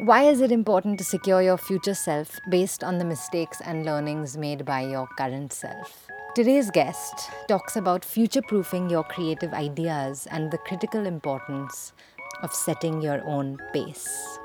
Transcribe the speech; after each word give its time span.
Why 0.00 0.22
is 0.22 0.40
it 0.40 0.52
important 0.52 0.96
to 0.98 1.04
secure 1.04 1.42
your 1.42 1.56
future 1.56 1.92
self 1.92 2.38
based 2.48 2.84
on 2.84 2.98
the 2.98 3.04
mistakes 3.04 3.60
and 3.60 3.84
learnings 3.84 4.36
made 4.36 4.64
by 4.64 4.82
your 4.82 5.08
current 5.18 5.52
self? 5.52 6.06
Today's 6.36 6.70
guest 6.70 7.28
talks 7.48 7.74
about 7.74 8.04
future 8.04 8.42
proofing 8.42 8.88
your 8.88 9.02
creative 9.02 9.52
ideas 9.52 10.28
and 10.30 10.52
the 10.52 10.58
critical 10.58 11.04
importance 11.04 11.92
of 12.44 12.54
setting 12.54 13.02
your 13.02 13.24
own 13.24 13.58
pace. 13.72 14.38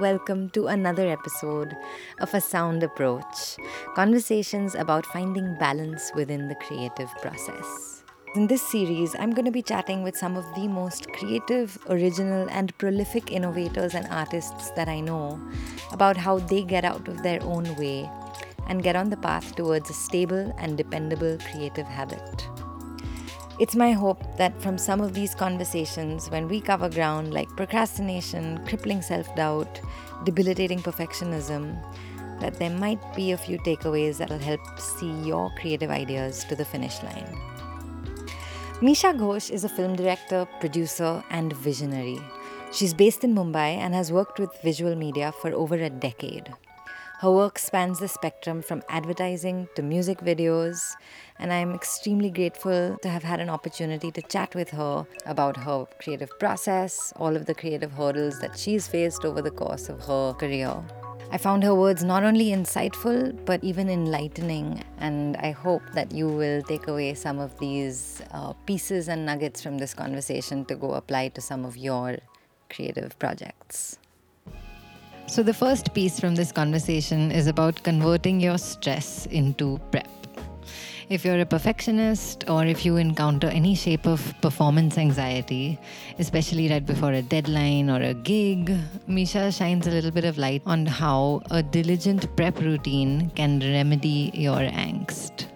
Welcome 0.00 0.50
to 0.50 0.66
another 0.66 1.08
episode 1.08 1.76
of 2.18 2.34
A 2.34 2.40
Sound 2.40 2.82
Approach 2.82 3.58
conversations 3.94 4.74
about 4.74 5.06
finding 5.06 5.54
balance 5.54 6.10
within 6.16 6.48
the 6.48 6.56
creative 6.56 7.10
process. 7.22 8.01
In 8.34 8.46
this 8.46 8.62
series, 8.62 9.14
I'm 9.18 9.32
going 9.32 9.44
to 9.44 9.50
be 9.50 9.60
chatting 9.60 10.02
with 10.02 10.16
some 10.16 10.38
of 10.38 10.46
the 10.54 10.66
most 10.66 11.06
creative, 11.12 11.76
original, 11.90 12.48
and 12.48 12.76
prolific 12.78 13.30
innovators 13.30 13.94
and 13.94 14.06
artists 14.06 14.70
that 14.70 14.88
I 14.88 15.00
know 15.00 15.38
about 15.92 16.16
how 16.16 16.38
they 16.38 16.62
get 16.62 16.82
out 16.82 17.06
of 17.08 17.22
their 17.22 17.42
own 17.42 17.76
way 17.76 18.10
and 18.68 18.82
get 18.82 18.96
on 18.96 19.10
the 19.10 19.18
path 19.18 19.54
towards 19.54 19.90
a 19.90 19.92
stable 19.92 20.54
and 20.56 20.78
dependable 20.78 21.36
creative 21.50 21.86
habit. 21.86 22.48
It's 23.60 23.76
my 23.76 23.92
hope 23.92 24.24
that 24.38 24.58
from 24.62 24.78
some 24.78 25.02
of 25.02 25.12
these 25.12 25.34
conversations, 25.34 26.30
when 26.30 26.48
we 26.48 26.62
cover 26.62 26.88
ground 26.88 27.34
like 27.34 27.54
procrastination, 27.54 28.64
crippling 28.66 29.02
self 29.02 29.26
doubt, 29.36 29.78
debilitating 30.24 30.78
perfectionism, 30.78 31.76
that 32.40 32.58
there 32.58 32.70
might 32.70 33.14
be 33.14 33.32
a 33.32 33.36
few 33.36 33.58
takeaways 33.58 34.16
that'll 34.16 34.38
help 34.38 34.62
see 34.80 35.12
your 35.20 35.52
creative 35.60 35.90
ideas 35.90 36.44
to 36.44 36.56
the 36.56 36.64
finish 36.64 37.02
line. 37.02 37.38
Misha 38.82 39.14
Ghose 39.14 39.48
is 39.48 39.62
a 39.62 39.68
film 39.68 39.94
director, 39.94 40.44
producer, 40.58 41.22
and 41.30 41.52
visionary. 41.52 42.18
She's 42.72 42.92
based 42.92 43.22
in 43.22 43.32
Mumbai 43.32 43.76
and 43.76 43.94
has 43.94 44.10
worked 44.10 44.40
with 44.40 44.60
visual 44.64 44.96
media 44.96 45.30
for 45.40 45.52
over 45.52 45.76
a 45.76 45.88
decade. 45.88 46.52
Her 47.20 47.30
work 47.30 47.60
spans 47.60 48.00
the 48.00 48.08
spectrum 48.08 48.60
from 48.60 48.82
advertising 48.88 49.68
to 49.76 49.82
music 49.82 50.18
videos, 50.18 50.80
and 51.38 51.52
I'm 51.52 51.72
extremely 51.76 52.28
grateful 52.28 52.98
to 53.02 53.08
have 53.08 53.22
had 53.22 53.38
an 53.38 53.50
opportunity 53.50 54.10
to 54.10 54.22
chat 54.22 54.56
with 54.56 54.70
her 54.70 55.06
about 55.26 55.58
her 55.58 55.86
creative 56.02 56.36
process, 56.40 57.12
all 57.14 57.36
of 57.36 57.46
the 57.46 57.54
creative 57.54 57.92
hurdles 57.92 58.40
that 58.40 58.58
she's 58.58 58.88
faced 58.88 59.24
over 59.24 59.40
the 59.40 59.52
course 59.52 59.88
of 59.88 60.00
her 60.06 60.32
career. 60.32 60.82
I 61.32 61.38
found 61.38 61.64
her 61.64 61.74
words 61.74 62.04
not 62.04 62.24
only 62.24 62.50
insightful 62.50 63.34
but 63.46 63.64
even 63.64 63.88
enlightening, 63.88 64.84
and 64.98 65.34
I 65.38 65.52
hope 65.52 65.80
that 65.94 66.12
you 66.12 66.28
will 66.28 66.60
take 66.62 66.88
away 66.88 67.14
some 67.14 67.38
of 67.38 67.58
these 67.58 68.20
uh, 68.32 68.52
pieces 68.66 69.08
and 69.08 69.24
nuggets 69.24 69.62
from 69.62 69.78
this 69.78 69.94
conversation 69.94 70.66
to 70.66 70.74
go 70.74 70.92
apply 70.92 71.28
to 71.28 71.40
some 71.40 71.64
of 71.64 71.74
your 71.78 72.18
creative 72.68 73.18
projects. 73.18 73.96
So, 75.26 75.42
the 75.42 75.54
first 75.54 75.94
piece 75.94 76.20
from 76.20 76.34
this 76.34 76.52
conversation 76.52 77.32
is 77.32 77.46
about 77.46 77.82
converting 77.82 78.38
your 78.38 78.58
stress 78.58 79.24
into 79.24 79.80
prep. 79.90 80.21
If 81.08 81.24
you're 81.24 81.40
a 81.40 81.46
perfectionist 81.46 82.48
or 82.48 82.64
if 82.64 82.84
you 82.84 82.96
encounter 82.96 83.48
any 83.48 83.74
shape 83.74 84.06
of 84.06 84.34
performance 84.40 84.96
anxiety, 84.98 85.78
especially 86.18 86.68
right 86.70 86.84
before 86.84 87.12
a 87.12 87.22
deadline 87.22 87.90
or 87.90 88.00
a 88.00 88.14
gig, 88.14 88.74
Misha 89.06 89.50
shines 89.50 89.86
a 89.86 89.90
little 89.90 90.10
bit 90.10 90.24
of 90.24 90.38
light 90.38 90.62
on 90.64 90.86
how 90.86 91.42
a 91.50 91.62
diligent 91.62 92.34
prep 92.36 92.58
routine 92.60 93.30
can 93.30 93.60
remedy 93.60 94.30
your 94.34 94.58
angst. 94.58 95.46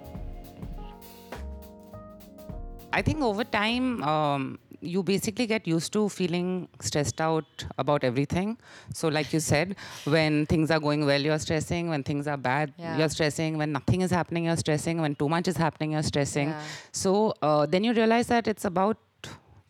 I 2.92 3.02
think 3.02 3.20
over 3.22 3.44
time, 3.44 4.02
um, 4.02 4.58
you 4.80 5.02
basically 5.02 5.46
get 5.46 5.66
used 5.66 5.92
to 5.94 6.08
feeling 6.08 6.68
stressed 6.80 7.20
out 7.20 7.64
about 7.78 8.04
everything. 8.04 8.58
So, 8.94 9.08
like 9.08 9.32
you 9.32 9.40
said, 9.40 9.76
when 10.04 10.46
things 10.46 10.70
are 10.70 10.80
going 10.80 11.04
well, 11.06 11.20
you're 11.20 11.38
stressing. 11.38 11.88
When 11.88 12.02
things 12.02 12.26
are 12.26 12.36
bad, 12.36 12.72
Yeah. 12.78 12.98
you're 12.98 13.08
stressing. 13.08 13.58
When 13.58 13.72
nothing 13.72 14.00
is 14.02 14.10
happening, 14.10 14.44
you're 14.44 14.56
stressing. 14.56 15.00
When 15.00 15.14
too 15.14 15.28
much 15.28 15.48
is 15.48 15.56
happening, 15.56 15.92
you're 15.92 16.02
stressing. 16.02 16.48
Yeah. 16.50 16.62
So, 16.92 17.34
uh, 17.42 17.66
then 17.66 17.84
you 17.84 17.92
realize 17.92 18.26
that 18.28 18.46
it's 18.46 18.64
about 18.64 18.98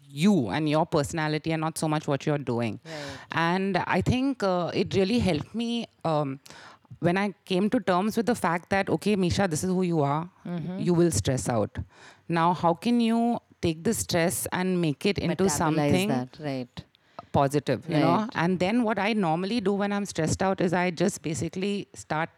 you 0.09 0.49
and 0.49 0.69
your 0.69 0.87
personality 0.87 1.53
and 1.53 1.61
not 1.61 1.77
so 1.77 1.87
much 1.89 2.07
what 2.09 2.25
you're 2.25 2.39
doing. 2.39 2.81
And 3.33 3.77
I 3.87 4.01
think 4.01 4.43
uh, 4.43 4.71
it 4.75 4.95
really 4.95 5.19
helped 5.19 5.55
me. 5.55 5.87
Um, 6.05 6.41
when 7.01 7.19
I 7.19 7.35
came 7.45 7.69
to 7.71 7.79
terms 7.81 8.17
with 8.17 8.25
the 8.27 8.35
fact 8.35 8.71
that, 8.71 8.89
okay, 8.89 9.17
Misha, 9.17 9.47
this 9.47 9.63
is 9.63 9.69
who 9.71 9.83
you 9.83 10.01
are, 10.01 10.31
Mm-hmm. 10.47 10.79
you 10.79 10.95
will 10.95 11.11
stress 11.11 11.49
out. 11.49 11.77
Now, 12.29 12.55
how 12.55 12.73
can 12.75 13.01
you 13.01 13.39
take 13.67 13.83
the 13.89 13.95
stress 14.03 14.47
and 14.61 14.81
make 14.81 15.07
it 15.13 15.19
into 15.29 15.49
something 15.61 16.09
that, 16.09 16.39
right? 16.51 16.85
positive, 17.33 17.81
you 17.89 17.99
know? 17.99 18.29
And 18.43 18.59
then 18.59 18.83
what 18.83 18.99
I 18.99 19.13
normally 19.13 19.61
do 19.61 19.73
when 19.73 19.93
I'm 19.93 20.07
stressed 20.07 20.43
out 20.43 20.61
is 20.67 20.73
I 20.73 20.91
just 20.91 21.23
basically 21.23 21.89
start 21.95 22.31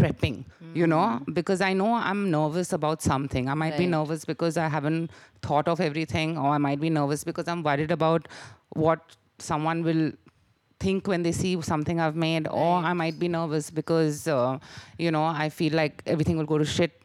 prepping, 0.00 0.44
you 0.80 0.86
know, 0.86 1.04
because 1.32 1.60
I 1.60 1.72
know 1.72 1.92
I'm 1.94 2.30
nervous 2.30 2.72
about 2.72 3.02
something. 3.02 3.48
I 3.48 3.54
might 3.62 3.76
be 3.76 3.86
Mm. 3.86 3.94
Nervous 3.98 4.24
because 4.24 4.56
I 4.64 4.68
haven't 4.76 5.10
thought 5.42 5.68
of 5.74 5.80
everything, 5.88 6.38
or 6.38 6.48
I 6.56 6.58
might 6.66 6.80
be 6.86 6.90
nervous 7.00 7.24
because 7.30 7.48
I'm 7.54 7.62
worried 7.68 7.90
about 7.98 8.28
what 8.84 9.16
someone 9.38 9.82
will 9.88 10.12
think 10.84 11.08
when 11.12 11.24
they 11.26 11.32
see 11.32 11.52
something 11.68 12.00
I've 12.06 12.14
made, 12.24 12.46
or 12.46 12.74
I 12.90 12.92
might 12.92 13.18
be 13.18 13.28
nervous 13.28 13.70
because, 13.80 14.28
uh, 14.28 14.58
you 15.06 15.10
know, 15.10 15.24
I 15.24 15.48
feel 15.48 15.74
like 15.82 16.02
everything 16.06 16.38
will 16.38 16.50
go 16.54 16.58
to 16.58 16.64
shit. 16.64 16.97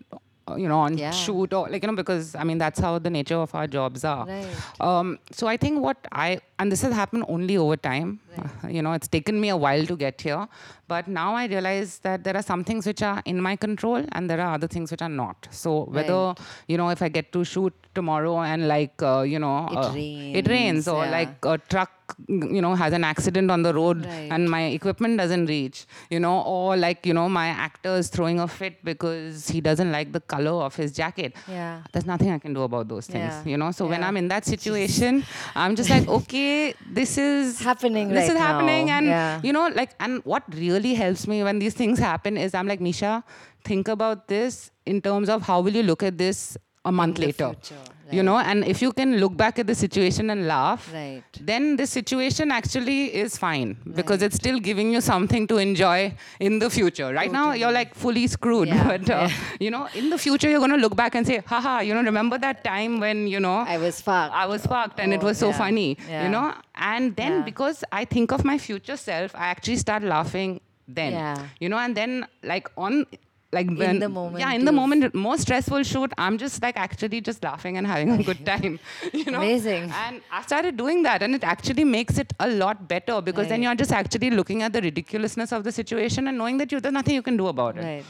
Uh, 0.49 0.55
You 0.55 0.67
know, 0.67 0.79
on 0.79 0.97
Yeah. 0.97 1.11
shoot 1.11 1.53
or 1.53 1.69
like 1.69 1.83
you 1.83 1.87
know, 1.87 1.95
because 1.95 2.35
I 2.35 2.43
mean 2.43 2.57
that's 2.57 2.79
how 2.79 2.99
the 2.99 3.09
nature 3.09 3.37
of 3.37 3.53
our 3.55 3.67
jobs 3.67 4.03
are. 4.03 4.25
Right. 4.25 4.81
Um, 4.81 5.19
so 5.31 5.47
I 5.47 5.57
think 5.57 5.81
what 5.81 5.97
I 6.11 6.39
and 6.59 6.71
this 6.71 6.81
has 6.81 6.93
happened 6.93 7.25
only 7.27 7.57
over 7.57 7.77
time. 7.77 8.19
Uh, 8.39 8.67
you 8.67 8.81
know, 8.81 8.93
it's 8.93 9.07
taken 9.07 9.39
me 9.39 9.49
a 9.49 9.57
while 9.57 9.85
to 9.85 9.95
get 9.95 10.19
here, 10.21 10.47
but 10.87 11.07
now 11.07 11.35
I 11.35 11.45
realize 11.47 11.99
that 11.99 12.23
there 12.23 12.35
are 12.35 12.41
some 12.41 12.63
things 12.63 12.85
which 12.85 13.01
are 13.01 13.21
in 13.25 13.41
my 13.41 13.55
control 13.55 14.05
and 14.11 14.29
there 14.29 14.41
are 14.41 14.53
other 14.55 14.67
things 14.67 14.91
which 14.91 15.01
are 15.01 15.09
not. 15.23 15.47
So 15.51 15.83
whether 15.85 16.13
Right. 16.13 16.39
you 16.67 16.77
know 16.77 16.89
if 16.89 17.01
I 17.01 17.09
get 17.09 17.31
to 17.33 17.43
shoot 17.43 17.73
tomorrow 17.95 18.39
and 18.41 18.67
like 18.67 19.01
uh, 19.01 19.21
you 19.21 19.39
know 19.39 19.67
It 19.71 19.77
uh, 19.77 19.91
it 19.93 19.95
rains, 19.95 20.47
rains 20.47 20.87
or 20.87 21.03
yeah. 21.05 21.11
like 21.11 21.45
a 21.45 21.57
truck 21.73 21.91
you 22.27 22.61
know 22.61 22.75
has 22.75 22.91
an 22.93 23.03
accident 23.03 23.49
on 23.49 23.61
the 23.63 23.73
road 23.73 24.05
Right. 24.05 24.29
and 24.31 24.49
my 24.49 24.63
equipment 24.77 25.17
doesn't 25.17 25.45
reach 25.45 25.85
you 26.09 26.19
know 26.19 26.41
or 26.41 26.75
like 26.75 27.05
you 27.05 27.13
know 27.13 27.27
my 27.29 27.47
actor 27.47 27.93
is 28.01 28.09
throwing 28.09 28.39
a 28.39 28.47
fit 28.47 28.83
because 28.83 29.47
he 29.47 29.61
doesn't 29.61 29.91
like 29.91 30.11
the 30.11 30.19
color 30.35 30.55
of 30.67 30.75
his 30.75 30.91
jacket 30.91 31.35
Yeah. 31.47 31.81
there's 31.91 32.05
nothing 32.05 32.29
I 32.31 32.39
can 32.39 32.53
do 32.53 32.63
about 32.63 32.87
those 32.87 33.07
things, 33.07 33.33
Yeah. 33.33 33.51
you 33.51 33.57
know. 33.57 33.71
So 33.71 33.85
when 33.87 34.03
I'm 34.03 34.17
in 34.17 34.27
that 34.33 34.45
situation, 34.45 35.23
I'm 35.55 35.75
just 35.75 35.89
like, 35.89 36.07
okay, 36.07 36.73
this 36.99 37.17
is 37.17 37.59
Happening 37.71 38.09
This 38.25 38.33
is 38.35 38.41
happening, 38.47 38.87
now. 38.87 38.97
and 38.97 39.07
Yeah. 39.07 39.41
you 39.43 39.53
know, 39.53 39.67
like, 39.79 39.91
and 39.99 40.21
what 40.33 40.43
really 40.55 40.93
helps 40.95 41.27
me 41.27 41.43
when 41.43 41.59
these 41.59 41.73
things 41.81 41.99
happen 41.99 42.37
is 42.37 42.53
I'm 42.53 42.67
like, 42.73 42.81
Misha, 42.89 43.23
think 43.69 43.87
about 43.87 44.27
this 44.27 44.71
in 44.85 45.01
terms 45.01 45.29
of 45.29 45.43
how 45.43 45.61
will 45.61 45.75
you 45.81 45.83
look 45.83 46.03
at 46.03 46.17
this 46.17 46.57
a 46.85 46.91
month 46.91 47.15
the 47.15 47.27
later, 47.27 47.47
future, 47.53 47.81
you 48.11 48.21
know. 48.23 48.37
And 48.37 48.65
if 48.65 48.81
you 48.81 48.91
can 48.91 49.17
look 49.17 49.35
back 49.37 49.57
at 49.59 49.67
the 49.67 49.75
situation 49.75 50.29
and 50.29 50.47
laugh, 50.47 50.91
Right. 50.93 51.23
then 51.39 51.77
the 51.77 51.87
situation 51.87 52.51
actually 52.51 53.15
is 53.15 53.37
fine 53.37 53.77
because 53.99 54.21
it's 54.21 54.35
still 54.35 54.59
giving 54.59 54.91
you 54.91 54.99
something 54.99 55.47
to 55.47 55.57
enjoy 55.57 56.13
in 56.41 56.59
the 56.59 56.69
future. 56.69 57.13
Right 57.13 57.31
now, 57.31 57.53
you're 57.53 57.71
like 57.71 57.95
fully 57.95 58.27
screwed, 58.27 58.67
Yeah, 58.67 58.83
but 58.97 59.09
uh, 59.09 59.29
you 59.61 59.71
know, 59.71 59.87
in 59.95 60.09
the 60.09 60.17
future, 60.17 60.49
you're 60.49 60.59
going 60.59 60.71
to 60.71 60.83
look 60.85 60.95
back 60.95 61.15
and 61.15 61.25
say, 61.25 61.37
haha, 61.45 61.79
you 61.79 61.93
know, 61.93 62.03
remember 62.03 62.37
that 62.37 62.63
time 62.65 62.99
when, 62.99 63.27
you 63.27 63.39
know, 63.39 63.59
I 63.59 63.77
was 63.77 64.01
fucked. 64.01 64.35
I 64.35 64.45
was 64.45 64.65
fucked 64.65 64.99
and 64.99 65.13
it 65.13 65.21
Oh, 65.23 65.27
was 65.27 65.37
so 65.37 65.49
yeah, 65.49 65.57
funny, 65.57 65.97
yeah. 66.09 66.23
you 66.25 66.29
know? 66.29 66.53
And 66.75 67.15
then 67.15 67.31
Yeah. 67.31 67.41
because 67.43 67.83
I 67.93 68.03
think 68.05 68.31
of 68.33 68.43
my 68.43 68.57
future 68.57 68.97
self, 68.97 69.33
I 69.35 69.45
actually 69.47 69.77
start 69.77 70.03
laughing 70.03 70.59
then, 70.87 71.13
Yeah. 71.13 71.47
you 71.61 71.69
know, 71.69 71.77
and 71.77 71.95
then 71.95 72.27
like 72.43 72.67
on, 72.77 73.05
like 73.53 73.67
when, 73.67 73.99
the 73.99 74.09
moment 74.09 74.39
yeah, 74.39 74.51
in 74.53 74.65
the 74.65 74.71
moment, 74.71 75.13
more 75.13 75.37
stressful 75.37 75.83
shoot, 75.83 76.11
I'm 76.17 76.37
just 76.37 76.61
like 76.61 76.77
actually 76.77 77.21
just 77.21 77.43
laughing 77.43 77.77
and 77.77 77.87
having 77.87 78.11
a 78.11 78.23
good 78.23 78.45
time, 78.51 78.79
you 79.13 79.25
know? 79.31 79.37
Amazing. 79.37 79.91
And 80.03 80.21
I 80.31 80.41
started 80.41 80.75
doing 80.75 81.03
that, 81.03 81.21
and 81.21 81.35
it 81.35 81.43
actually 81.43 81.83
makes 81.83 82.17
it 82.17 82.33
a 82.39 82.49
lot 82.49 82.87
better 82.87 83.21
because 83.21 83.47
then 83.47 83.63
you're 83.63 83.75
just 83.75 83.91
actually 83.91 84.31
looking 84.31 84.63
at 84.63 84.73
the 84.73 84.81
ridiculousness 84.81 85.51
of 85.51 85.63
the 85.63 85.71
situation 85.71 86.27
and 86.27 86.37
knowing 86.37 86.57
that 86.57 86.71
you, 86.71 86.79
there's 86.79 86.93
nothing 86.93 87.15
you 87.15 87.21
can 87.21 87.37
do 87.37 87.47
about 87.47 87.77
it. 87.77 87.83
Right. 87.83 88.05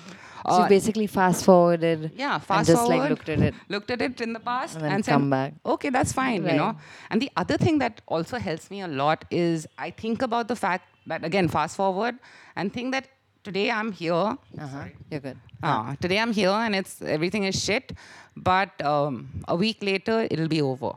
Uh, 0.45 0.57
so 0.57 0.63
you 0.63 0.69
basically 0.69 1.07
fast 1.07 1.45
forwarded. 1.45 2.11
Yeah, 2.15 2.35
and 2.35 2.43
fast 2.43 2.67
just 2.67 2.81
forward. 2.81 2.97
like 2.97 3.09
looked 3.09 3.29
at 3.29 3.39
it. 3.39 3.53
Looked 3.69 3.91
at 3.91 4.01
it 4.01 4.19
in 4.21 4.33
the 4.33 4.39
past 4.39 4.77
And 4.77 5.05
said, 5.05 5.13
come 5.13 5.29
back. 5.29 5.53
Okay, 5.65 5.89
that's 5.89 6.11
fine, 6.11 6.45
you 6.45 6.53
know. 6.53 6.75
And 7.09 7.21
the 7.21 7.31
other 7.37 7.57
thing 7.57 7.79
that 7.79 8.01
also 8.07 8.37
helps 8.37 8.69
me 8.69 8.81
a 8.81 8.87
lot 8.87 9.25
is 9.31 9.67
I 9.77 9.89
think 9.91 10.21
about 10.21 10.47
the 10.47 10.55
fact 10.55 10.87
that 11.07 11.23
again, 11.23 11.47
fast 11.47 11.77
forward 11.77 12.15
and 12.55 12.73
think 12.73 12.91
that 12.91 13.07
today 13.43 13.69
I'm 13.71 13.91
here. 13.91 14.13
Uh-huh. 14.13 14.85
You're 15.09 15.19
good. 15.19 15.37
Ah, 15.61 15.95
today 15.99 16.19
I'm 16.19 16.33
here 16.33 16.49
and 16.49 16.75
it's 16.75 17.01
everything 17.01 17.43
is 17.43 17.61
shit, 17.61 17.93
but 18.35 18.69
um, 18.83 19.29
a 19.47 19.55
week 19.55 19.81
later 19.81 20.27
it'll 20.29 20.47
be 20.47 20.61
over. 20.61 20.93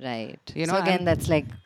Right. 0.00 0.40
You 0.54 0.66
so 0.66 0.72
know, 0.72 0.78
again, 0.80 0.98
and- 1.00 1.06
that's 1.06 1.28
like 1.28 1.46
pl- 1.48 1.58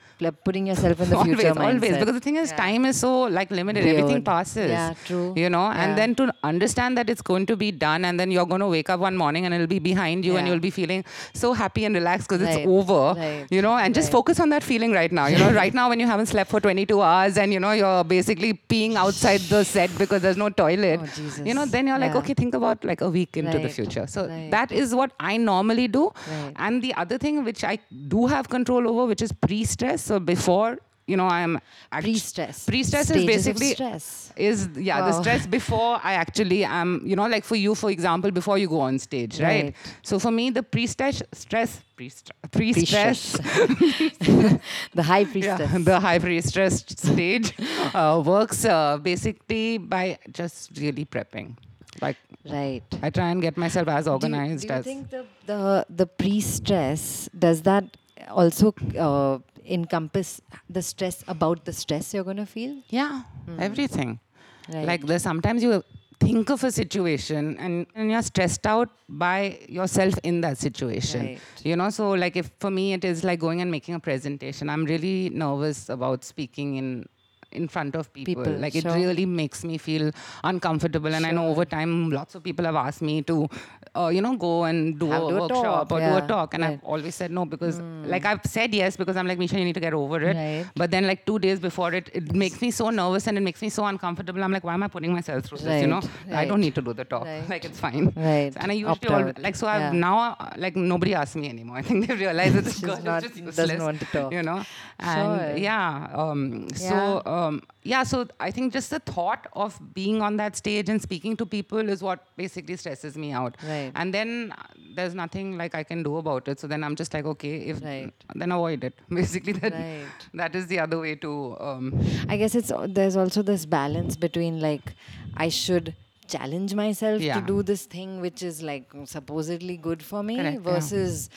putting 0.44 0.66
yourself 0.66 1.00
in 1.00 1.10
the 1.10 1.16
always, 1.22 1.34
future 1.40 1.58
always. 1.58 1.80
mindset. 1.80 1.98
Because 2.00 2.14
the 2.14 2.20
thing 2.20 2.36
is, 2.36 2.50
Yeah. 2.50 2.56
time 2.56 2.84
is 2.86 2.98
so 2.98 3.22
like 3.38 3.50
limited. 3.50 3.86
Everything 3.86 4.22
passes. 4.22 4.70
Yeah, 4.70 4.94
true. 5.04 5.32
You 5.36 5.50
know, 5.50 5.64
Yeah. 5.70 5.82
and 5.84 5.98
then 5.98 6.14
to 6.16 6.32
understand 6.44 6.96
that 6.98 7.10
it's 7.10 7.22
going 7.22 7.46
to 7.46 7.56
be 7.56 7.70
done, 7.70 8.04
and 8.04 8.18
then 8.20 8.30
you're 8.30 8.46
going 8.46 8.60
to 8.60 8.68
wake 8.68 8.90
up 8.90 9.00
one 9.00 9.16
morning 9.16 9.44
and 9.46 9.54
it'll 9.54 9.66
be 9.66 9.78
behind 9.78 10.24
you, 10.24 10.36
and 10.36 10.46
you'll 10.48 10.58
be 10.60 10.70
feeling 10.70 11.04
so 11.34 11.52
happy 11.52 11.84
and 11.84 11.94
relaxed 11.94 12.28
because 12.28 12.42
Right, 12.46 12.58
it's 12.60 12.66
over. 12.66 13.18
right, 13.20 13.46
You 13.50 13.62
know, 13.62 13.74
and 13.76 13.94
just 13.94 14.08
right. 14.08 14.12
focus 14.18 14.40
on 14.40 14.48
that 14.50 14.62
feeling 14.62 14.92
right 14.92 15.12
now. 15.12 15.26
You 15.26 15.38
know, 15.38 15.52
right 15.62 15.74
now 15.74 15.88
when 15.88 16.00
you 16.00 16.06
haven't 16.06 16.26
slept 16.26 16.50
for 16.50 16.60
22 16.60 17.00
hours 17.02 17.36
and 17.38 17.52
you 17.52 17.60
know 17.60 17.72
you're 17.72 18.04
basically 18.04 18.52
peeing 18.68 18.94
outside 18.96 19.40
the 19.54 19.64
set 19.64 19.90
because 19.98 20.22
there's 20.22 20.36
no 20.36 20.48
toilet. 20.48 21.00
Oh, 21.02 21.06
Jesus. 21.06 21.46
You 21.46 21.54
know, 21.54 21.66
then 21.66 21.86
you're 21.88 21.98
like, 21.98 22.12
Yeah. 22.12 22.18
okay, 22.20 22.34
think 22.34 22.54
about 22.54 22.84
like 22.84 23.00
a 23.00 23.10
week 23.10 23.36
into 23.36 23.58
the 23.58 23.68
future. 23.68 24.06
So 24.06 24.26
that 24.50 24.72
is 24.72 24.94
what 24.94 25.12
I 25.20 25.36
normally 25.36 25.88
do. 25.88 26.10
And 26.56 26.82
the 26.82 26.94
other 26.94 27.18
thing 27.18 27.44
which 27.44 27.64
I 27.64 27.78
do 28.08 28.26
have 28.26 28.48
control 28.48 28.88
over, 28.88 29.06
which 29.06 29.22
is 29.22 29.32
pre-stress. 29.32 30.05
So 30.06 30.18
before, 30.20 30.78
you 31.10 31.16
know, 31.20 31.28
I'm 31.28 31.52
act- 31.92 32.04
Pre-stress. 32.04 32.66
Pre-stress 32.66 33.04
is 33.10 33.22
Stages 33.22 33.46
of 33.46 33.54
basically 33.54 33.70
stress. 33.74 34.32
is 34.36 34.68
yeah 34.88 35.00
the 35.08 35.12
stress 35.20 35.46
before 35.46 35.92
I 36.10 36.12
actually 36.24 36.64
am. 36.64 36.90
You 37.10 37.16
know, 37.18 37.26
like 37.34 37.44
for 37.50 37.56
you, 37.64 37.74
for 37.82 37.90
example, 37.96 38.30
before 38.40 38.56
you 38.62 38.68
go 38.68 38.80
on 38.88 38.98
stage, 38.98 39.40
right? 39.40 39.64
Right. 39.66 39.74
So 40.02 40.18
for 40.24 40.32
me, 40.38 40.50
the 40.58 40.62
pre-stress 40.74 41.22
stress 41.32 41.70
pre-stress 41.96 42.36
pre-stress. 42.56 43.20
the 44.98 45.02
high 45.02 45.20
Yeah, 45.20 45.32
priestess. 45.32 45.84
the 45.90 46.00
high 46.00 46.18
pre-stress 46.18 46.74
stage 47.06 47.52
uh, 47.94 48.22
works 48.24 48.64
uh, 48.64 48.98
basically 48.98 49.78
by 49.78 50.18
just 50.32 50.70
really 50.78 51.04
prepping. 51.04 51.56
Like 52.02 52.16
Right. 52.48 52.82
I 53.02 53.10
try 53.10 53.30
and 53.30 53.40
get 53.42 53.56
myself 53.56 53.88
as 53.88 54.04
Do 54.04 54.10
you- 54.10 54.14
organized 54.14 54.62
do 54.62 54.68
you, 54.68 54.78
as 54.78 54.84
think 54.84 55.10
the 55.10 55.22
the, 55.46 55.86
the 56.00 56.06
pre-stress 56.06 57.28
does 57.46 57.62
that 57.62 57.84
also 58.30 58.74
uh, 59.06 59.38
encompass 59.66 60.40
the 60.68 60.82
stress 60.82 61.24
about 61.28 61.64
the 61.64 61.72
stress 61.72 62.14
you're 62.14 62.24
going 62.24 62.36
to 62.36 62.46
feel? 62.46 62.82
yeah 62.88 63.22
hmm. 63.46 63.60
everything. 63.60 64.20
Right. 64.68 64.84
Like 64.84 65.06
there's 65.06 65.22
sometimes 65.22 65.62
you 65.62 65.84
think 66.18 66.50
of 66.50 66.64
a 66.64 66.72
situation 66.72 67.56
and, 67.58 67.86
and 67.94 68.10
you're 68.10 68.22
stressed 68.22 68.66
out 68.66 68.88
by 69.08 69.60
yourself 69.68 70.14
in 70.22 70.40
that 70.40 70.58
situation. 70.58 71.26
Right. 71.26 71.40
You 71.62 71.76
know, 71.76 71.90
so 71.90 72.10
like 72.12 72.36
if 72.36 72.50
for 72.58 72.70
me 72.70 72.94
it 72.94 73.04
is 73.04 73.22
like 73.22 73.38
going 73.38 73.60
and 73.60 73.70
making 73.70 73.94
a 73.94 74.00
presentation. 74.00 74.68
I'm 74.68 74.84
really 74.84 75.30
nervous 75.30 75.88
about 75.88 76.24
speaking 76.24 76.76
in 76.76 77.06
in 77.52 77.68
front 77.68 77.94
of 77.96 78.12
people. 78.12 78.44
People, 78.44 78.58
like 78.60 78.74
it 78.74 78.84
really 78.84 79.24
makes 79.26 79.64
me 79.64 79.78
feel 79.78 80.10
uncomfortable. 80.44 81.14
And 81.14 81.24
I 81.26 81.30
know 81.30 81.48
over 81.48 81.64
time 81.64 82.10
lots 82.10 82.34
of 82.34 82.42
people 82.42 82.64
have 82.64 82.74
asked 82.76 83.02
me 83.02 83.22
to 83.22 83.48
uh, 83.94 84.08
you 84.08 84.20
know, 84.20 84.36
go 84.36 84.64
and 84.64 84.98
do 84.98 85.10
Have- 85.10 85.22
a 85.22 85.28
do 85.30 85.36
a 85.36 85.40
workshop 85.40 85.88
talk, 85.88 85.92
or 85.92 86.00
do 86.00 86.16
a 86.16 86.26
talk. 86.26 86.54
And 86.54 86.64
I've. 86.64 86.80
Hmm. 86.80 86.86
always 86.86 87.14
said 87.14 87.30
no 87.30 87.44
because 87.44 87.80
like 88.04 88.24
I've 88.26 88.40
said 88.44 88.74
yes 88.74 88.96
because 88.96 89.16
I'm 89.16 89.26
like, 89.26 89.38
Misha, 89.38 89.58
you 89.58 89.64
need 89.64 89.72
to 89.74 89.80
get 89.80 89.94
over 89.94 90.20
it. 90.22 90.36
Right. 90.36 90.66
But 90.74 90.90
then 90.90 91.06
like 91.06 91.24
two 91.24 91.38
days 91.38 91.58
before 91.60 91.92
it, 91.94 92.10
it 92.12 92.32
makes 92.34 92.60
me 92.60 92.70
so 92.70 92.90
nervous 92.90 93.26
and 93.26 93.38
it 93.38 93.40
makes 93.40 93.62
me 93.62 93.70
so 93.70 93.84
uncomfortable. 93.86 94.42
I'm 94.44 94.52
like, 94.52 94.64
why 94.64 94.74
am 94.74 94.82
I 94.82 94.88
putting 94.88 95.12
myself 95.12 95.44
through 95.46 95.58
this? 95.58 95.80
You 95.82 95.88
know, 95.88 96.00
Right, 96.26 96.40
I 96.40 96.44
don't 96.44 96.60
need 96.60 96.74
to 96.74 96.82
do 96.82 96.92
the 96.92 97.04
talk. 97.04 97.24
Right. 97.24 97.48
Like 97.48 97.64
it's 97.64 97.80
fine. 97.80 98.12
Right. 98.16 98.52
And 98.56 98.70
I 98.70 98.74
usually 98.74 98.92
Opt 98.92 99.10
al- 99.10 99.32
like 99.42 99.56
so 99.56 99.66
I've 99.66 99.94
Yeah. 99.94 100.00
now 100.08 100.36
uh, 100.38 100.50
like 100.58 100.76
nobody 100.76 101.14
asks 101.14 101.36
me 101.36 101.48
anymore. 101.48 101.76
I 101.82 101.82
think 101.82 102.06
they've 102.06 102.20
realized 102.20 102.54
that 102.56 102.64
this 102.70 102.80
girl 102.80 103.00
not- 103.02 103.24
is 103.24 103.32
just 103.32 103.56
doesn't 103.56 103.82
want 103.82 104.00
to 104.00 104.06
talk. 104.06 104.32
You 104.32 104.42
know, 104.42 104.62
and 105.00 105.40
Sure. 105.40 105.56
yeah. 105.56 106.08
Um, 106.14 106.68
so 106.74 107.22
um, 107.38 107.54
yeah. 107.92 108.02
So 108.10 108.18
I 108.40 108.50
think 108.56 108.72
just 108.78 108.90
the 108.90 109.00
thought 109.00 109.46
of 109.64 109.78
being 109.94 110.22
on 110.28 110.36
that 110.42 110.56
stage 110.62 110.88
and 110.94 111.00
speaking 111.06 111.36
to 111.42 111.46
people 111.54 111.88
is 111.94 112.02
what 112.08 112.20
basically 112.42 112.76
stresses 112.76 113.16
me 113.24 113.32
out. 113.40 113.56
Right. 113.72 113.92
And 113.94 114.14
then 114.18 114.54
uh, 114.56 114.62
there's 114.96 115.14
nothing 115.14 115.58
like 115.58 115.74
I 115.80 115.82
can 115.90 116.02
do 116.08 116.16
about 116.22 116.48
it. 116.54 116.60
So 116.60 116.66
then 116.72 116.84
I'm 116.88 116.96
just 117.02 117.12
like, 117.18 117.26
okay, 117.34 117.54
if 117.74 117.82
Right. 117.82 118.12
then 118.34 118.52
avoid 118.52 118.84
it. 118.90 118.94
Basically, 119.20 119.52
that 119.64 119.72
Right. 119.72 120.06
that 120.42 120.54
is 120.62 120.66
the 120.74 120.80
other 120.86 120.98
way 121.04 121.14
to. 121.26 121.34
Um, 121.68 121.92
I 122.28 122.36
guess 122.44 122.54
it's 122.62 122.72
there's 123.00 123.16
also 123.26 123.42
this 123.52 123.66
balance 123.66 124.16
between 124.26 124.60
like 124.60 124.94
I 125.36 125.48
should 125.60 125.94
challenge 126.34 126.74
myself 126.74 127.20
Yeah. 127.22 127.40
to 127.40 127.46
do 127.46 127.62
this 127.62 127.82
thing 127.96 128.20
which 128.20 128.42
is 128.42 128.62
like 128.70 128.90
supposedly 129.04 129.76
good 129.76 130.02
for 130.02 130.22
me 130.30 130.36
Correct, 130.36 130.56
yeah. 130.64 130.70
versus 130.72 131.28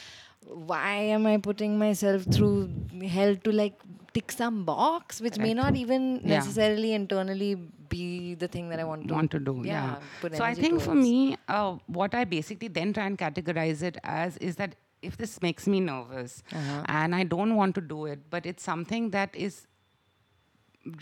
why 0.71 0.93
am 1.17 1.27
I 1.27 1.37
putting 1.37 1.77
myself 1.77 2.23
through 2.23 2.69
hell 3.17 3.35
to 3.47 3.51
like 3.51 3.75
tick 4.19 4.31
some 4.37 4.63
box 4.69 5.21
which 5.27 5.37
may 5.47 5.53
not 5.61 5.75
even 5.83 6.05
Yeah. 6.23 6.35
necessarily 6.37 6.93
internally 6.99 7.49
be 7.95 8.35
the 8.43 8.47
thing 8.57 8.69
that 8.73 8.79
I 8.83 8.85
want 8.91 9.07
to 9.07 9.13
want 9.19 9.31
to 9.37 9.39
do. 9.49 9.55
Yeah. 9.71 9.95
put 10.21 10.35
So 10.41 10.43
I 10.49 10.53
think 10.53 10.81
for 10.89 10.95
me, 10.99 11.15
uh, 11.47 11.71
what 12.01 12.13
I 12.21 12.23
basically 12.35 12.67
then 12.77 12.93
try 12.99 13.05
and 13.11 13.17
categorize 13.25 13.81
it 13.91 13.97
as 14.19 14.37
is 14.49 14.57
that 14.61 14.75
if 15.09 15.17
this 15.23 15.33
makes 15.47 15.67
me 15.73 15.79
nervous 15.87 16.33
Uh-huh. 16.61 16.83
and 16.99 17.15
I 17.21 17.23
don't 17.33 17.55
want 17.63 17.75
to 17.79 17.83
do 17.91 17.99
it, 18.13 18.29
but 18.35 18.45
it's 18.53 18.63
something 18.71 19.11
that 19.17 19.35
is 19.47 19.59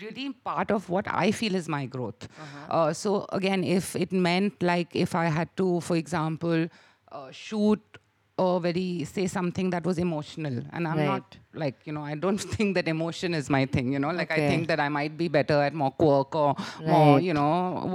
really 0.02 0.26
part 0.50 0.72
of 0.72 0.90
what 0.90 1.06
I 1.08 1.32
feel 1.32 1.56
is 1.56 1.68
my 1.70 1.86
growth. 1.86 2.28
Uh-huh. 2.46 2.78
Uh, 2.78 2.94
so 2.94 3.26
again, 3.42 3.64
if 3.64 3.96
it 3.96 4.12
meant 4.12 4.62
like 4.62 4.96
if 4.96 5.16
I 5.16 5.26
had 5.40 5.56
to, 5.58 5.80
for 5.82 5.96
example, 5.96 6.68
uh, 7.12 7.32
shoot 7.32 8.00
or 8.38 8.60
very 8.62 9.04
say 9.04 9.26
something 9.28 9.70
that 9.72 9.84
was 9.90 9.98
emotional, 9.98 10.58
and 10.74 10.88
I'm 10.88 10.98
not 11.12 11.38
like 11.54 11.76
you 11.86 11.94
know 11.94 12.04
I 12.04 12.16
don't 12.16 12.38
think 12.56 12.76
that 12.76 12.88
emotion 12.88 13.34
is 13.34 13.50
my 13.50 13.66
thing. 13.66 13.92
You 13.94 14.00
know, 14.00 14.12
like 14.12 14.32
I 14.32 14.42
think 14.50 14.68
that 14.68 14.80
I 14.80 14.90
might 14.90 15.18
be 15.18 15.28
better 15.28 15.58
at 15.68 15.74
more 15.74 15.92
quirk 15.92 16.36
or 16.36 16.56
more 16.86 17.20
you 17.20 17.34
know 17.34 17.48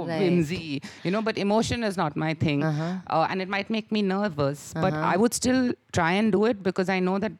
Right. 0.07 0.19
whimsy. 0.19 0.81
You 1.03 1.11
know, 1.11 1.21
but 1.21 1.37
emotion 1.37 1.83
is 1.83 1.95
not 2.03 2.17
my 2.25 2.33
thing, 2.33 2.63
Uh-huh. 2.63 2.91
uh, 3.07 3.27
and 3.29 3.41
it 3.41 3.49
might 3.49 3.69
make 3.69 3.91
me 3.91 4.01
nervous. 4.01 4.73
But 4.73 4.93
Uh-huh. 4.93 5.11
I 5.13 5.15
would 5.23 5.33
still 5.41 5.63
try 5.99 6.11
and 6.23 6.31
do 6.31 6.43
it 6.51 6.61
because 6.69 6.89
I 6.89 6.99
know 6.99 7.17
that 7.19 7.31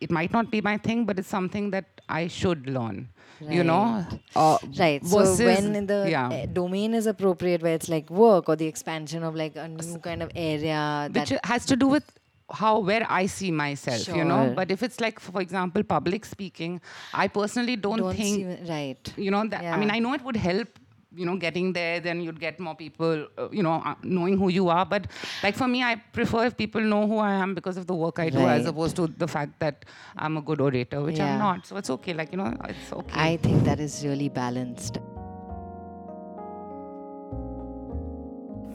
it 0.00 0.10
might 0.10 0.32
not 0.38 0.50
be 0.50 0.60
my 0.60 0.76
thing, 0.76 1.04
but 1.08 1.18
it's 1.18 1.28
something 1.38 1.70
that 1.70 1.86
I 2.20 2.26
should 2.26 2.68
learn. 2.78 3.08
You 3.56 3.64
know, 3.64 4.04
uh, 4.36 4.58
Right. 4.78 5.02
so 5.06 5.20
when 5.48 5.86
the 5.86 6.00
yeah. 6.14 6.28
uh, 6.28 6.46
domain 6.60 6.92
is 6.92 7.06
appropriate, 7.06 7.62
where 7.62 7.74
it's 7.74 7.88
like 7.88 8.10
work 8.10 8.50
or 8.50 8.56
the 8.62 8.66
expansion 8.66 9.22
of 9.28 9.34
like 9.34 9.56
a 9.56 9.66
new 9.68 9.98
kind 9.98 10.22
of 10.22 10.30
area 10.36 11.08
that 11.10 11.30
which 11.30 11.38
has 11.52 11.64
to 11.66 11.76
do 11.76 11.88
with 11.88 12.04
how 12.52 12.80
where 12.80 13.06
I 13.08 13.26
see 13.26 13.50
myself, 13.50 14.08
you 14.08 14.24
know. 14.24 14.52
But 14.54 14.70
if 14.70 14.82
it's 14.82 15.00
like, 15.00 15.20
for 15.20 15.40
example, 15.40 15.82
public 15.82 16.24
speaking, 16.24 16.80
I 17.12 17.28
personally 17.28 17.76
don't, 17.76 17.98
don't 17.98 18.14
think 18.14 18.36
see 18.36 18.70
right. 18.70 19.12
you 19.16 19.30
know 19.30 19.46
that 19.48 19.64
i 19.64 19.76
mean 19.76 19.90
i 19.90 19.98
know 19.98 20.14
it 20.14 20.22
would 20.22 20.36
help 20.36 20.68
you 21.14 21.26
know 21.26 21.36
getting 21.36 21.72
there 21.72 22.00
then 22.00 22.20
you'd 22.20 22.40
get 22.40 22.60
more 22.60 22.74
people 22.74 23.26
uh, 23.38 23.48
you 23.50 23.62
know 23.62 23.82
uh, 23.84 23.94
knowing 24.02 24.38
who 24.38 24.48
you 24.48 24.68
are. 24.68 24.86
But 24.86 25.08
like 25.42 25.56
for 25.56 25.66
me 25.66 25.82
i 25.82 25.96
prefer 25.96 26.46
if 26.46 26.56
people 26.56 26.80
know 26.80 27.06
who 27.06 27.18
i 27.18 27.32
am 27.32 27.54
because 27.54 27.76
of 27.76 27.86
the 27.86 27.94
work 27.94 28.18
i 28.18 28.28
do 28.30 28.46
as 28.56 28.66
opposed 28.66 28.96
to 28.96 29.08
the 29.08 29.26
fact 29.26 29.58
that 29.58 29.84
i'm 30.16 30.36
a 30.36 30.42
good 30.42 30.60
orator 30.60 31.02
which 31.02 31.18
i'm 31.20 31.38
not. 31.38 31.66
So 31.66 31.76
it's 31.76 31.90
okay 31.90 32.14
like 32.14 32.30
you 32.32 32.38
know 32.38 32.54
it's 32.68 32.92
okay. 32.92 33.20
I 33.30 33.36
think 33.38 33.64
that 33.64 33.80
is 33.80 34.04
really 34.04 34.28
balanced. 34.28 34.98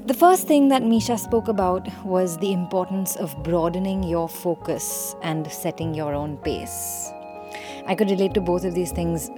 The 0.05 0.13
first 0.13 0.45
thing 0.47 0.67
that 0.67 0.83
Misha 0.83 1.17
spoke 1.17 1.47
about 1.47 1.87
was 2.05 2.37
the 2.37 2.53
importance 2.53 3.15
of 3.15 3.35
broadening 3.41 4.03
your 4.03 4.29
focus 4.29 5.15
and 5.23 5.51
setting 5.51 5.95
your 5.95 6.13
own 6.13 6.37
pace. 6.37 7.09
I 7.87 7.95
could 7.95 8.11
relate 8.11 8.35
to 8.35 8.41
both 8.41 8.65
of 8.65 8.75
these 8.75 8.91
things 8.91 9.31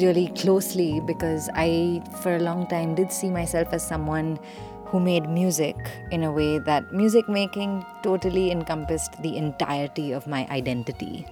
really 0.00 0.28
closely 0.28 1.00
because 1.00 1.50
I, 1.54 2.04
for 2.22 2.36
a 2.36 2.38
long 2.38 2.68
time, 2.68 2.94
did 2.94 3.10
see 3.10 3.30
myself 3.30 3.72
as 3.72 3.84
someone 3.84 4.38
who 4.84 5.00
made 5.00 5.28
music 5.28 5.74
in 6.12 6.22
a 6.22 6.30
way 6.30 6.60
that 6.60 6.92
music 6.92 7.28
making 7.28 7.84
totally 8.04 8.52
encompassed 8.52 9.20
the 9.22 9.36
entirety 9.36 10.12
of 10.12 10.28
my 10.28 10.46
identity. 10.50 11.26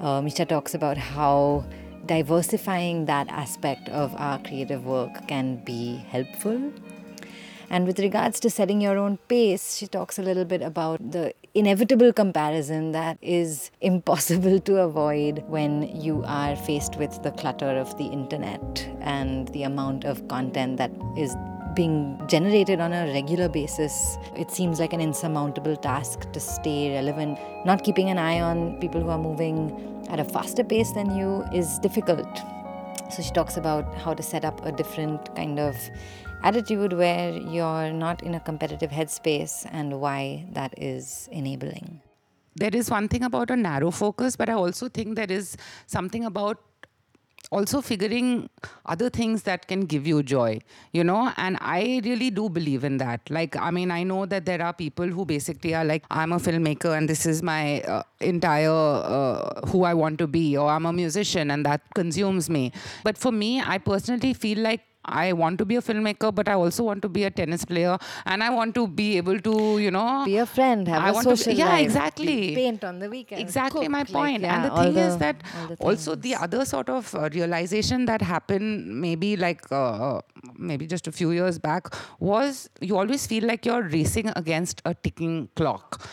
Uh, 0.00 0.20
Misha 0.20 0.46
talks 0.46 0.74
about 0.74 0.96
how 0.96 1.64
diversifying 2.06 3.04
that 3.04 3.28
aspect 3.28 3.88
of 3.90 4.12
our 4.16 4.40
creative 4.40 4.84
work 4.84 5.28
can 5.28 5.58
be 5.58 6.04
helpful. 6.08 6.72
And 7.70 7.86
with 7.86 8.00
regards 8.00 8.40
to 8.40 8.50
setting 8.50 8.80
your 8.80 8.98
own 8.98 9.18
pace, 9.28 9.76
she 9.76 9.86
talks 9.86 10.18
a 10.18 10.22
little 10.22 10.44
bit 10.44 10.60
about 10.60 11.12
the 11.12 11.32
inevitable 11.54 12.12
comparison 12.12 12.90
that 12.92 13.16
is 13.22 13.70
impossible 13.80 14.58
to 14.60 14.78
avoid 14.78 15.44
when 15.46 15.82
you 15.94 16.24
are 16.26 16.56
faced 16.56 16.96
with 16.96 17.22
the 17.22 17.30
clutter 17.30 17.70
of 17.70 17.96
the 17.96 18.06
internet 18.06 18.88
and 19.00 19.48
the 19.48 19.62
amount 19.62 20.04
of 20.04 20.26
content 20.26 20.78
that 20.78 20.90
is 21.16 21.36
being 21.74 22.20
generated 22.26 22.80
on 22.80 22.92
a 22.92 23.06
regular 23.12 23.48
basis. 23.48 24.18
It 24.36 24.50
seems 24.50 24.80
like 24.80 24.92
an 24.92 25.00
insurmountable 25.00 25.76
task 25.76 26.30
to 26.32 26.40
stay 26.40 26.92
relevant. 26.92 27.38
Not 27.64 27.84
keeping 27.84 28.10
an 28.10 28.18
eye 28.18 28.40
on 28.40 28.80
people 28.80 29.00
who 29.00 29.10
are 29.10 29.18
moving 29.18 30.04
at 30.10 30.18
a 30.18 30.24
faster 30.24 30.64
pace 30.64 30.90
than 30.90 31.16
you 31.16 31.44
is 31.54 31.78
difficult. 31.78 32.26
So 33.10 33.22
she 33.22 33.30
talks 33.30 33.56
about 33.56 33.94
how 33.94 34.14
to 34.14 34.22
set 34.22 34.44
up 34.44 34.64
a 34.66 34.72
different 34.72 35.34
kind 35.36 35.60
of 35.60 35.76
attitude 36.42 36.92
where 36.92 37.32
you're 37.32 37.92
not 37.92 38.22
in 38.22 38.34
a 38.34 38.40
competitive 38.40 38.90
headspace 38.90 39.66
and 39.70 40.00
why 40.00 40.46
that 40.52 40.74
is 40.76 41.28
enabling. 41.32 42.00
there 42.60 42.74
is 42.78 42.88
one 42.92 43.06
thing 43.10 43.22
about 43.26 43.50
a 43.54 43.56
narrow 43.56 43.90
focus 43.98 44.36
but 44.40 44.50
i 44.52 44.54
also 44.62 44.86
think 44.96 45.14
there 45.18 45.32
is 45.34 45.56
something 45.92 46.24
about 46.30 46.58
also 47.50 47.80
figuring 47.80 48.48
other 48.86 49.10
things 49.10 49.42
that 49.42 49.66
can 49.66 49.80
give 49.80 50.06
you 50.06 50.22
joy, 50.22 50.60
you 50.92 51.02
know. 51.02 51.32
And 51.36 51.58
I 51.60 52.00
really 52.04 52.30
do 52.30 52.48
believe 52.48 52.84
in 52.84 52.98
that. 52.98 53.28
Like, 53.28 53.56
I 53.56 53.70
mean, 53.70 53.90
I 53.90 54.02
know 54.02 54.26
that 54.26 54.44
there 54.46 54.62
are 54.62 54.72
people 54.72 55.08
who 55.08 55.24
basically 55.24 55.74
are 55.74 55.84
like, 55.84 56.04
I'm 56.10 56.32
a 56.32 56.36
filmmaker 56.36 56.96
and 56.96 57.08
this 57.08 57.26
is 57.26 57.42
my 57.42 57.80
uh, 57.82 58.02
entire 58.20 58.70
uh, 58.70 59.66
who 59.68 59.82
I 59.84 59.94
want 59.94 60.18
to 60.18 60.26
be, 60.26 60.56
or 60.56 60.70
I'm 60.70 60.86
a 60.86 60.92
musician 60.92 61.50
and 61.50 61.66
that 61.66 61.80
consumes 61.94 62.48
me. 62.48 62.72
But 63.02 63.18
for 63.18 63.32
me, 63.32 63.60
I 63.60 63.78
personally 63.78 64.32
feel 64.32 64.58
like 64.58 64.82
I 65.04 65.32
want 65.32 65.58
to 65.58 65.64
be 65.64 65.76
a 65.76 65.80
filmmaker, 65.80 66.34
but 66.34 66.48
I 66.48 66.54
also 66.54 66.84
want 66.84 67.02
to 67.02 67.08
be 67.08 67.24
a 67.24 67.30
tennis 67.30 67.64
player, 67.64 67.96
and 68.26 68.42
I 68.44 68.50
want 68.50 68.74
to 68.74 68.86
be 68.86 69.16
able 69.16 69.40
to, 69.40 69.78
you 69.78 69.90
know, 69.90 70.24
be 70.24 70.36
a 70.36 70.46
friend, 70.46 70.86
have 70.88 71.02
I 71.02 71.18
a 71.18 71.22
social 71.22 71.54
yeah, 71.54 71.68
life, 71.70 71.84
exactly. 71.84 72.54
paint 72.54 72.84
on 72.84 72.98
the 72.98 73.08
weekend. 73.08 73.40
Exactly 73.40 73.82
cook, 73.82 73.90
my 73.90 74.00
like, 74.00 74.08
point. 74.12 74.42
yeah, 74.42 74.56
and 74.56 74.70
the 74.70 74.82
thing 74.82 74.96
is 74.96 75.16
that 75.18 75.42
the 75.68 75.76
also 75.76 76.14
the 76.14 76.34
other 76.34 76.64
sort 76.64 76.88
of 76.88 77.14
uh, 77.14 77.28
realization 77.32 78.04
that 78.04 78.20
happened 78.20 79.00
maybe 79.00 79.36
like 79.36 79.70
uh, 79.72 80.20
maybe 80.56 80.86
just 80.86 81.06
a 81.06 81.12
few 81.12 81.30
years 81.30 81.58
back 81.58 81.94
was 82.18 82.68
you 82.80 82.98
always 82.98 83.26
feel 83.26 83.44
like 83.44 83.64
you're 83.64 83.82
racing 83.82 84.30
against 84.36 84.82
a 84.84 84.94
ticking 84.94 85.48
clock. 85.56 86.06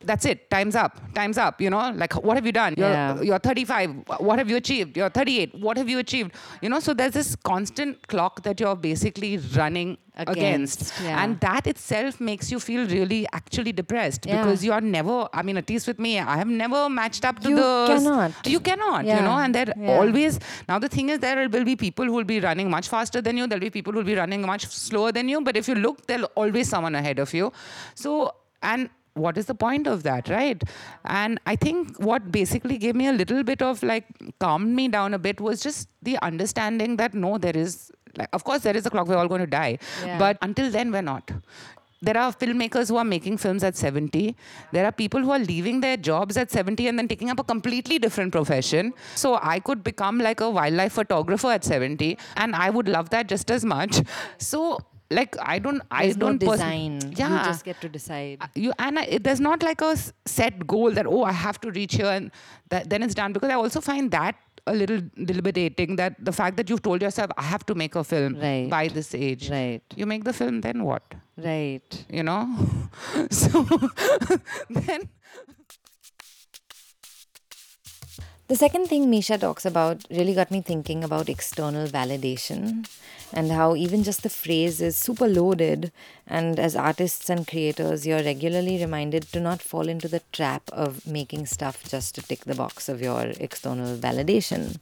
That's 0.00 0.24
it. 0.26 0.48
Time's 0.48 0.76
up. 0.76 1.00
Time's 1.12 1.38
up. 1.38 1.60
You 1.60 1.70
know, 1.70 1.90
like 1.90 2.12
what 2.22 2.36
have 2.36 2.46
you 2.46 2.52
done? 2.52 2.74
You're, 2.78 2.88
Yeah. 2.88 3.20
you're 3.20 3.38
35. 3.40 4.04
What 4.20 4.38
have 4.38 4.48
you 4.48 4.56
achieved? 4.56 4.96
You're 4.96 5.10
38. 5.10 5.56
What 5.60 5.76
have 5.76 5.88
you 5.88 5.98
achieved? 5.98 6.32
You 6.62 6.68
know, 6.68 6.78
so 6.78 6.94
there's 6.94 7.14
this 7.14 7.34
constant 7.34 8.06
clock 8.06 8.42
that 8.44 8.60
you're 8.60 8.76
basically 8.76 9.38
running 9.56 9.98
against, 10.16 10.80
Against, 10.80 11.00
yeah. 11.02 11.22
and 11.22 11.38
that 11.40 11.66
itself 11.66 12.20
makes 12.20 12.50
you 12.52 12.58
feel 12.60 12.86
really 12.88 13.26
actually 13.32 13.72
depressed 13.72 14.26
Yeah. 14.26 14.36
because 14.42 14.64
you 14.64 14.72
are 14.72 14.80
never. 14.80 15.28
I 15.32 15.42
mean, 15.42 15.56
at 15.56 15.68
least 15.68 15.86
with 15.88 15.98
me, 15.98 16.18
I 16.18 16.36
have 16.36 16.48
never 16.48 16.88
matched 16.88 17.24
up 17.24 17.40
to 17.40 17.48
You 17.50 17.56
the. 17.56 17.86
cannot. 17.88 18.32
You 18.46 18.60
cannot. 18.60 19.04
yeah. 19.04 19.16
You 19.16 19.22
know, 19.22 19.36
and 19.38 19.54
there 19.54 19.72
always. 19.96 20.38
Now 20.68 20.78
the 20.78 20.88
thing 20.88 21.08
is, 21.08 21.18
there 21.18 21.48
will 21.48 21.64
be 21.64 21.76
people 21.76 22.04
who 22.04 22.12
will 22.12 22.24
be 22.24 22.40
running 22.40 22.70
much 22.70 22.88
faster 22.88 23.20
than 23.20 23.36
you. 23.36 23.46
There'll 23.48 23.60
be 23.60 23.70
people 23.70 23.92
who 23.92 23.98
will 23.98 24.12
be 24.14 24.16
running 24.16 24.42
much 24.42 24.66
slower 24.66 25.10
than 25.12 25.28
you. 25.28 25.40
But 25.40 25.56
if 25.56 25.66
you 25.68 25.74
look, 25.74 26.06
there'll 26.06 26.30
always 26.36 26.68
someone 26.68 26.94
ahead 26.94 27.18
of 27.18 27.34
you. 27.34 27.52
So 27.96 28.32
and. 28.62 28.90
What 29.18 29.36
is 29.36 29.46
the 29.46 29.54
point 29.54 29.86
of 29.86 30.02
that, 30.04 30.28
right? 30.28 30.62
And 31.04 31.40
I 31.46 31.56
think 31.56 31.98
what 31.98 32.30
basically 32.32 32.78
gave 32.78 32.94
me 32.94 33.08
a 33.08 33.12
little 33.12 33.42
bit 33.42 33.62
of 33.62 33.82
like 33.82 34.06
calmed 34.40 34.74
me 34.74 34.88
down 34.88 35.14
a 35.14 35.18
bit 35.18 35.40
was 35.40 35.60
just 35.60 35.88
the 36.02 36.18
understanding 36.30 36.96
that 36.96 37.14
no, 37.14 37.38
there 37.38 37.56
is 37.56 37.90
like, 38.16 38.28
of 38.32 38.44
course, 38.44 38.62
there 38.62 38.76
is 38.76 38.86
a 38.86 38.90
clock. 38.90 39.06
We're 39.08 39.16
all 39.16 39.28
going 39.28 39.40
to 39.42 39.46
die, 39.46 39.78
Yeah. 40.04 40.18
but 40.18 40.38
until 40.42 40.70
then, 40.70 40.90
we're 40.92 41.02
not. 41.02 41.30
There 42.00 42.16
are 42.16 42.32
filmmakers 42.32 42.88
who 42.88 42.96
are 42.96 43.04
making 43.04 43.38
films 43.38 43.64
at 43.64 43.76
70. 43.76 44.36
There 44.72 44.84
are 44.88 44.92
people 44.92 45.20
who 45.20 45.32
are 45.32 45.38
leaving 45.40 45.80
their 45.80 45.96
jobs 45.96 46.36
at 46.36 46.48
70 46.52 46.86
and 46.86 46.96
then 46.96 47.08
taking 47.08 47.28
up 47.28 47.40
a 47.40 47.42
completely 47.42 47.98
different 47.98 48.30
profession. 48.30 48.92
So 49.16 49.38
I 49.42 49.58
could 49.58 49.82
become 49.82 50.18
like 50.18 50.40
a 50.40 50.48
wildlife 50.48 50.92
photographer 50.92 51.48
at 51.48 51.64
70, 51.64 52.16
and 52.36 52.54
I 52.54 52.70
would 52.70 52.88
love 52.88 53.10
that 53.10 53.28
just 53.28 53.50
as 53.50 53.64
much. 53.64 54.00
So, 54.38 54.78
like, 55.10 55.36
I 55.40 55.58
don't, 55.58 55.80
I 55.90 56.04
There's 56.04 56.16
no 56.18 56.26
don't 56.26 56.38
pers- 56.40 56.50
design. 56.52 57.00
Yeah, 57.16 57.38
You 57.38 57.44
just 57.44 57.64
get 57.64 57.80
to 57.80 57.88
decide. 57.88 58.38
Uh, 58.40 58.46
you 58.54 58.72
and 58.78 58.98
I, 58.98 59.04
it, 59.04 59.24
there's 59.24 59.40
not 59.40 59.62
like 59.62 59.80
a 59.80 59.96
set 60.26 60.66
goal 60.66 60.90
that 60.92 61.06
oh 61.06 61.22
I 61.24 61.32
have 61.32 61.60
to 61.62 61.70
reach 61.70 61.94
here 61.94 62.06
and 62.06 62.30
that, 62.70 62.90
then 62.90 63.02
it's 63.02 63.14
done 63.14 63.32
because 63.32 63.50
I 63.50 63.54
also 63.54 63.80
find 63.80 64.10
that 64.10 64.34
a 64.66 64.74
little 64.74 65.00
deliberating 65.24 65.96
that 65.96 66.14
the 66.22 66.32
fact 66.32 66.58
that 66.58 66.68
you've 66.68 66.82
told 66.82 67.00
yourself 67.00 67.30
I 67.38 67.42
have 67.44 67.64
to 67.66 67.74
make 67.74 67.94
a 67.94 68.04
film 68.04 68.34
Right. 68.38 68.68
by 68.68 68.88
this 68.88 69.14
age 69.14 69.48
Right. 69.50 69.80
you 69.96 70.04
make 70.04 70.24
the 70.24 70.32
film 70.34 70.60
then 70.60 70.84
what 70.84 71.02
Right. 71.38 72.04
you 72.10 72.22
know 72.22 72.46
so 73.30 73.64
then 74.68 75.08
The 78.48 78.56
second 78.56 78.86
thing 78.86 79.10
Misha 79.10 79.36
talks 79.36 79.66
about 79.66 80.06
really 80.10 80.32
got 80.32 80.50
me 80.50 80.62
thinking 80.62 81.04
about 81.04 81.28
external 81.28 81.86
validation 81.86 82.88
and 83.30 83.52
how 83.52 83.76
even 83.76 84.02
just 84.02 84.22
the 84.22 84.30
phrase 84.30 84.80
is 84.80 84.96
super 84.96 85.28
loaded. 85.28 85.92
And 86.26 86.58
as 86.58 86.74
artists 86.74 87.28
and 87.28 87.46
creators, 87.46 88.06
you're 88.06 88.22
regularly 88.22 88.78
reminded 88.78 89.24
to 89.32 89.40
not 89.40 89.60
fall 89.60 89.86
into 89.86 90.08
the 90.08 90.22
trap 90.32 90.62
of 90.72 91.06
making 91.06 91.44
stuff 91.44 91.84
just 91.86 92.14
to 92.14 92.22
tick 92.22 92.46
the 92.46 92.54
box 92.54 92.88
of 92.88 93.02
your 93.02 93.34
external 93.38 93.98
validation. 93.98 94.78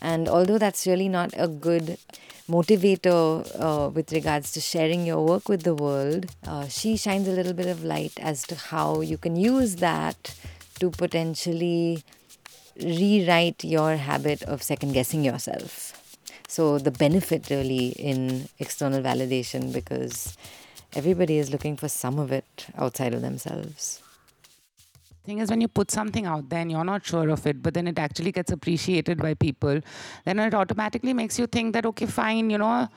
And 0.00 0.28
although 0.28 0.58
that's 0.58 0.84
really 0.84 1.08
not 1.08 1.32
a 1.36 1.46
good 1.46 1.96
motivator 2.50 3.46
uh, 3.54 3.88
with 3.88 4.10
regards 4.10 4.50
to 4.50 4.60
sharing 4.60 5.06
your 5.06 5.24
work 5.24 5.48
with 5.48 5.62
the 5.62 5.76
world, 5.76 6.26
uh, 6.44 6.66
she 6.66 6.96
shines 6.96 7.28
a 7.28 7.32
little 7.32 7.54
bit 7.54 7.68
of 7.68 7.84
light 7.84 8.18
as 8.18 8.42
to 8.48 8.56
how 8.56 9.00
you 9.00 9.16
can 9.16 9.36
use 9.36 9.76
that 9.76 10.34
to 10.80 10.90
potentially 10.90 12.02
rewrite 12.80 13.64
your 13.64 13.96
habit 13.96 14.42
of 14.42 14.62
second 14.62 14.92
guessing 14.92 15.24
yourself. 15.24 15.92
So, 16.48 16.78
the 16.78 16.90
benefit 16.90 17.50
really 17.50 17.88
in 17.88 18.48
external 18.58 19.02
validation 19.02 19.72
because 19.72 20.36
everybody 20.94 21.38
is 21.38 21.50
looking 21.50 21.76
for 21.76 21.88
some 21.88 22.18
of 22.18 22.32
it 22.32 22.66
outside 22.76 23.14
of 23.14 23.22
themselves. 23.22 24.02
thing 25.24 25.38
is 25.38 25.50
when 25.50 25.60
you 25.60 25.68
put 25.68 25.90
something 25.90 26.26
out 26.26 26.48
there 26.50 26.60
and 26.60 26.70
you're 26.70 26.84
not 26.84 27.04
sure 27.04 27.28
of 27.30 27.46
it 27.46 27.62
but 27.62 27.74
then 27.74 27.86
it 27.86 27.98
actually 27.98 28.32
gets 28.38 28.52
appreciated 28.52 29.18
by 29.18 29.32
people 29.34 29.80
then 30.24 30.38
it 30.38 30.54
automatically 30.54 31.14
makes 31.20 31.38
you 31.38 31.46
think 31.46 31.72
that 31.72 31.86
okay 31.86 32.06
fine 32.06 32.50
you 32.50 32.58
know 32.58 32.88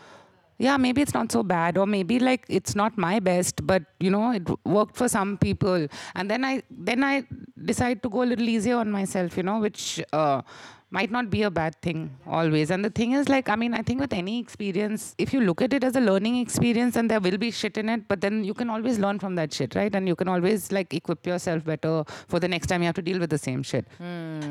yeah 0.58 0.78
maybe 0.78 1.02
it's 1.02 1.14
not 1.14 1.32
so 1.32 1.44
bad 1.44 1.78
or 1.78 1.86
maybe 1.86 2.20
like 2.20 2.46
it's 2.50 2.76
not 2.76 2.98
my 2.98 3.20
best 3.20 3.66
but 3.66 3.84
you 4.00 4.10
know 4.10 4.32
it 4.32 4.48
worked 4.66 4.96
for 4.96 5.08
some 5.08 5.38
people 5.38 5.88
and 6.16 6.32
then 6.32 6.44
i 6.44 6.62
then 6.70 7.04
i 7.04 7.24
decide 7.66 8.02
to 8.02 8.10
go 8.10 8.24
a 8.24 8.30
little 8.32 8.50
easier 8.50 8.78
on 8.78 8.92
myself 8.92 9.38
you 9.38 9.44
know 9.44 9.60
which 9.60 10.02
uh, 10.14 10.42
might 10.90 11.12
not 11.12 11.30
be 11.30 11.44
a 11.44 11.52
bad 11.52 11.76
thing 11.82 12.16
always. 12.26 12.72
And 12.72 12.84
the 12.84 12.90
thing 12.90 13.12
is, 13.12 13.28
like, 13.28 13.50
I 13.50 13.56
mean, 13.56 13.74
I 13.74 13.82
think 13.82 14.00
with 14.00 14.14
any 14.14 14.40
experience, 14.40 15.16
if 15.18 15.34
you 15.34 15.42
look 15.42 15.62
at 15.62 15.74
it 15.74 15.84
as 15.84 15.96
a 15.98 16.00
learning 16.00 16.38
experience 16.38 16.96
and 16.96 17.12
there 17.12 17.20
will 17.20 17.38
be 17.38 17.52
shit 17.52 17.78
in 17.78 17.90
it, 17.90 18.08
but 18.08 18.22
then 18.22 18.46
you 18.46 18.54
can 18.54 18.70
always 18.70 18.98
learn 18.98 19.20
from 19.20 19.36
that 19.36 19.54
shit, 19.54 19.76
right? 19.76 19.94
And 19.94 20.08
you 20.08 20.16
can 20.16 20.30
always, 20.30 20.72
like, 20.72 20.94
equip 20.94 21.28
yourself 21.28 21.66
better 21.66 22.06
for 22.28 22.40
the 22.40 22.48
next 22.48 22.68
time 22.68 22.82
you 22.82 22.86
have 22.86 22.96
to 22.96 23.02
deal 23.02 23.20
with 23.20 23.30
the 23.30 23.38
same 23.38 23.64
shit. 23.64 23.86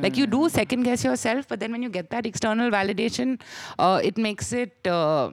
Like, 0.03 0.19
you 0.19 0.27
do 0.27 0.51
second 0.51 0.83
guess 0.83 1.05
yourself, 1.05 1.49
but 1.49 1.59
then 1.59 1.73
when 1.73 1.83
you 1.83 1.89
get 1.89 2.11
that 2.11 2.27
external 2.27 2.71
validation, 2.71 3.41
uh, 3.79 4.01
it 4.05 4.19
makes 4.19 4.53
it. 4.53 4.87
Uh, 4.87 5.31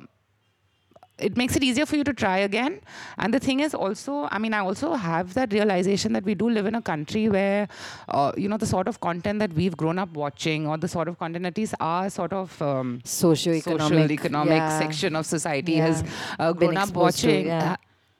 it 1.20 1.38
makes 1.38 1.56
it 1.56 1.64
easier 1.64 1.86
for 1.86 1.96
you 1.96 2.04
to 2.04 2.14
try 2.14 2.40
again. 2.40 2.80
And 3.18 3.34
the 3.34 3.40
thing 3.40 3.60
is 3.60 3.74
also, 3.76 4.28
I 4.32 4.40
mean, 4.40 4.54
I 4.54 4.60
also 4.60 4.94
have 4.94 5.36
that 5.36 5.54
realization 5.54 6.14
that 6.14 6.24
we 6.24 6.34
do 6.34 6.50
live 6.50 6.66
in 6.66 6.76
a 6.76 6.82
country 6.82 7.30
where, 7.30 7.68
uh, 8.10 8.32
you 8.36 8.50
know, 8.50 8.58
the 8.58 8.66
sort 8.66 8.88
of 8.88 9.00
content 9.00 9.40
that 9.40 9.54
we've 9.54 9.78
grown 9.78 10.00
up 10.00 10.10
watching, 10.14 10.68
or 10.68 10.78
the 10.78 10.88
sort 10.88 11.08
of 11.08 11.20
content 11.20 11.44
that 11.44 11.58
is 11.58 11.76
our 11.80 12.10
sort 12.10 12.34
of 12.34 12.60
um, 12.62 13.00
Socioeconomic, 13.06 13.64
social 13.64 14.12
economic 14.12 14.58
yeah. 14.58 14.80
section 14.80 15.16
of 15.16 15.26
society 15.26 15.74
Yeah. 15.74 15.88
has 15.88 16.04
uh, 16.40 16.52
Been 16.54 16.70
grown 16.70 16.78
up 16.78 16.84
exposed 16.90 17.20
to, 17.20 17.28
watching. 17.28 17.46
yeah. 17.48 17.76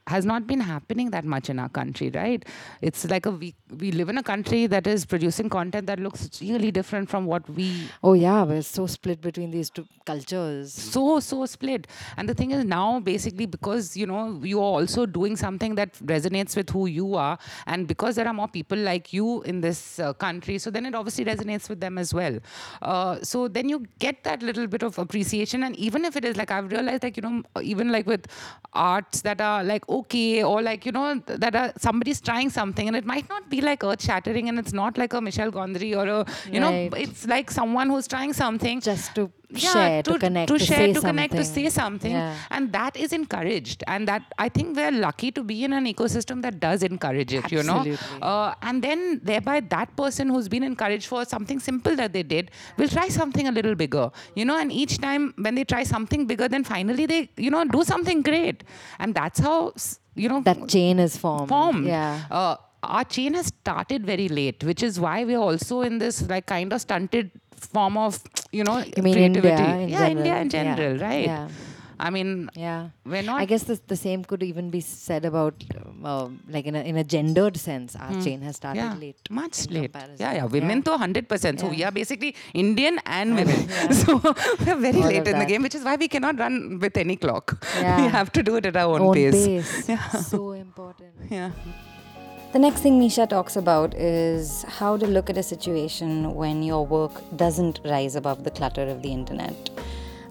Ha- 0.08 0.14
has 0.14 0.26
not 0.26 0.48
been 0.48 0.60
happening 0.60 1.10
that 1.12 1.26
much 1.26 1.50
in 1.50 1.60
our 1.60 1.70
country, 1.70 2.10
right? 2.14 2.44
It's 2.82 3.06
like 3.10 3.26
a 3.26 3.32
we 3.32 3.56
we 3.80 3.92
live 3.92 4.10
in 4.10 4.18
a 4.18 4.24
country 4.24 4.68
that 4.68 4.88
is 4.88 5.06
producing 5.06 5.50
content 5.50 5.88
that 5.88 6.00
looks 6.00 6.30
really 6.42 6.72
different 6.72 7.10
from 7.10 7.26
what 7.26 7.50
we 7.50 7.88
Oh, 8.04 8.14
yeah, 8.14 8.44
we're 8.44 8.62
so 8.62 8.88
split 8.88 9.22
between 9.22 9.52
these 9.52 9.70
two 9.70 9.86
cultures. 10.06 10.74
so 10.74 11.20
so 11.20 11.46
split 11.46 11.88
and 12.18 12.28
the 12.30 12.34
thing 12.34 12.52
is 12.52 12.66
now 12.66 13.00
basically 13.00 13.46
because 13.46 13.96
you 13.96 14.06
know 14.06 14.40
you 14.44 14.60
are 14.60 14.72
also 14.80 15.06
doing 15.06 15.36
something 15.36 15.76
that 15.76 15.94
resonates 16.14 16.56
with 16.58 16.70
who 16.70 16.88
you 16.88 17.16
are 17.16 17.38
and 17.68 17.88
because 17.88 18.16
there 18.16 18.28
are 18.28 18.34
more 18.34 18.48
people 18.48 18.78
like 18.78 19.14
you 19.14 19.42
in 19.44 19.62
this 19.62 20.00
uh, 20.00 20.12
country 20.14 20.58
so 20.58 20.70
then 20.70 20.86
it 20.86 20.94
obviously 20.94 21.24
resonates 21.24 21.70
with 21.70 21.80
them 21.80 21.98
as 21.98 22.14
well 22.14 22.38
uh, 22.82 23.18
so 23.24 23.48
then 23.48 23.70
you 23.70 23.86
get 24.00 24.24
that 24.24 24.42
little 24.44 24.68
bit 24.68 24.84
of 24.84 25.00
appreciation 25.00 25.64
and 25.64 25.76
even 25.78 26.04
if 26.06 26.16
it 26.18 26.26
is 26.26 26.36
like 26.36 26.52
i've 26.52 26.70
realized 26.72 27.04
like 27.04 27.16
you 27.18 27.24
know 27.24 27.42
even 27.62 27.92
like 27.92 28.06
with 28.06 28.28
arts 28.74 29.22
that 29.22 29.40
are 29.40 29.64
like 29.64 29.88
okay 30.00 30.44
or 30.44 30.62
like 30.62 30.86
you 30.88 30.94
know 30.98 31.08
that 31.44 31.56
are 31.62 31.70
somebody's 31.78 32.20
trying 32.30 32.50
something 32.50 32.88
and 32.88 32.96
it 33.02 33.06
might 33.14 33.28
not 33.30 33.50
be 33.54 33.60
like 33.70 33.84
earth 33.84 34.04
shattering 34.10 34.50
and 34.50 34.58
it's 34.64 34.74
not 34.82 34.98
like 34.98 35.14
a 35.14 35.22
Michel 35.22 35.52
Gondry 35.52 35.92
or 36.02 36.08
a 36.18 36.20
you 36.56 36.60
know 36.60 36.74
it's 37.06 37.28
like 37.28 37.52
someone 37.60 37.90
who's 37.90 38.08
trying 38.08 38.34
something. 38.34 38.82
Just 38.82 39.16
to 39.16 39.32
yeah, 39.56 39.74
share, 39.74 40.04
to, 40.04 40.18
connect, 40.20 40.48
to, 40.50 40.60
share, 40.60 40.78
say 40.78 40.94
to 40.94 41.02
connect, 41.02 41.36
to 41.36 41.44
say 41.44 41.70
something, 41.70 42.12
Yeah. 42.12 42.36
and 42.52 42.72
that 42.74 42.96
is 42.98 43.14
encouraged. 43.14 43.84
And 43.88 44.08
that 44.08 44.24
I 44.38 44.50
think 44.50 44.76
we're 44.76 44.92
lucky 44.92 45.32
to 45.32 45.44
be 45.44 45.64
in 45.64 45.74
an 45.74 45.86
ecosystem 45.86 46.42
that 46.42 46.60
does 46.60 46.84
encourage 46.84 47.34
it. 47.34 47.52
You 47.52 47.64
know, 47.64 47.86
uh, 48.22 48.54
and 48.62 48.82
then 48.84 49.20
thereby 49.24 49.60
that 49.62 49.96
person 49.96 50.30
who's 50.30 50.48
been 50.48 50.64
encouraged 50.64 51.08
for 51.08 51.26
something 51.26 51.60
simple 51.60 51.96
that 51.96 52.14
they 52.14 52.24
did 52.24 52.52
will 52.78 52.88
try 52.90 53.08
something 53.10 53.48
a 53.48 53.52
little 53.52 53.76
bigger. 53.76 54.10
You 54.36 54.46
know, 54.46 54.58
and 54.58 54.72
each 54.72 54.98
time 55.00 55.34
when 55.38 55.56
they 55.56 55.64
try 55.64 55.84
something 55.84 56.26
bigger, 56.26 56.48
then 56.48 56.64
finally 56.64 57.06
they 57.06 57.30
you 57.38 57.52
know 57.52 57.64
do 57.66 57.84
something 57.84 58.22
great, 58.22 58.64
and 59.00 59.14
that's 59.14 59.40
how 59.40 59.74
you 60.16 60.30
know 60.30 60.42
That 60.42 60.68
chain 60.68 61.00
is 61.00 61.18
formed. 61.18 61.50
formed. 61.50 61.88
Yeah. 61.88 62.22
Uh, 62.32 62.56
our 62.84 63.04
chain 63.06 63.34
has 63.34 63.46
started 63.48 64.06
very 64.06 64.28
late, 64.28 64.64
which 64.64 64.84
is 64.84 65.00
why 65.00 65.24
we're 65.24 65.38
also 65.40 65.82
in 65.82 66.00
this 66.00 66.22
like 66.30 66.46
kind 66.48 66.74
of 66.74 66.82
stunted 66.82 67.32
form 67.56 67.98
of 67.98 68.20
you 68.60 68.64
know 68.70 68.78
You 68.96 69.04
mean 69.08 69.16
creativity. 69.20 69.52
India 69.52 69.78
in 69.84 69.90
yeah, 69.90 70.00
general? 70.00 70.18
India 70.18 70.36
in 70.46 70.50
Yeah. 70.50 70.58
general, 70.58 70.98
right? 71.10 71.26
Yeah. 71.34 71.48
I 72.06 72.10
mean, 72.16 72.30
Yeah. 72.62 72.80
we're 73.12 73.22
not. 73.28 73.38
I 73.42 73.46
guess 73.52 73.64
the, 73.70 73.76
the 73.92 73.96
same 73.96 74.22
could 74.30 74.42
even 74.48 74.66
be 74.76 74.80
said 74.86 75.24
about, 75.30 75.56
uh, 76.12 76.28
like 76.56 76.66
in 76.72 76.76
a, 76.80 76.82
in 76.92 76.98
a 77.02 77.04
gendered 77.14 77.56
sense, 77.66 77.96
our 78.06 78.16
chain 78.26 78.42
has 78.48 78.56
started 78.62 78.80
yeah, 78.82 78.96
late. 79.04 79.30
much 79.42 79.60
late. 79.76 79.84
comparison. 79.94 80.18
Yeah, 80.26 80.34
yeah. 80.40 80.46
Women 80.56 80.82
to 80.88 80.92
100%. 80.98 81.60
So 81.62 81.68
Yeah. 81.68 81.72
we 81.76 81.84
are 81.90 81.92
basically 82.00 82.32
Indian 82.66 83.00
and 83.20 83.36
women. 83.42 83.62
So 84.02 84.18
we're 84.66 84.82
very 84.88 85.02
All 85.04 85.14
late 85.14 85.28
in 85.34 85.40
the 85.44 85.46
game, 85.54 85.62
which 85.70 85.76
is 85.82 85.86
why 85.90 85.96
we 86.04 86.10
cannot 86.18 86.38
run 86.46 86.58
with 86.86 86.98
any 87.06 87.16
clock. 87.26 87.56
Yeah. 87.86 87.96
we 88.02 88.08
have 88.18 88.32
to 88.40 88.44
do 88.52 88.56
it 88.62 88.66
at 88.72 88.76
our 88.84 88.96
own, 89.00 89.08
Own 89.10 89.16
pace. 89.22 89.46
pace. 89.48 90.00
So 90.34 90.52
important. 90.52 91.12
Yeah. 91.40 91.52
The 92.54 92.60
next 92.60 92.82
thing 92.82 93.00
Misha 93.00 93.26
talks 93.26 93.56
about 93.56 93.96
is 93.96 94.62
how 94.62 94.96
to 94.98 95.08
look 95.08 95.28
at 95.28 95.38
a 95.38 95.42
situation 95.42 96.36
when 96.36 96.62
your 96.62 96.86
work 96.86 97.12
doesn't 97.36 97.80
rise 97.84 98.16
above 98.16 98.44
the 98.44 98.52
clutter 98.52 98.84
of 98.84 99.02
the 99.02 99.12
internet. 99.12 99.72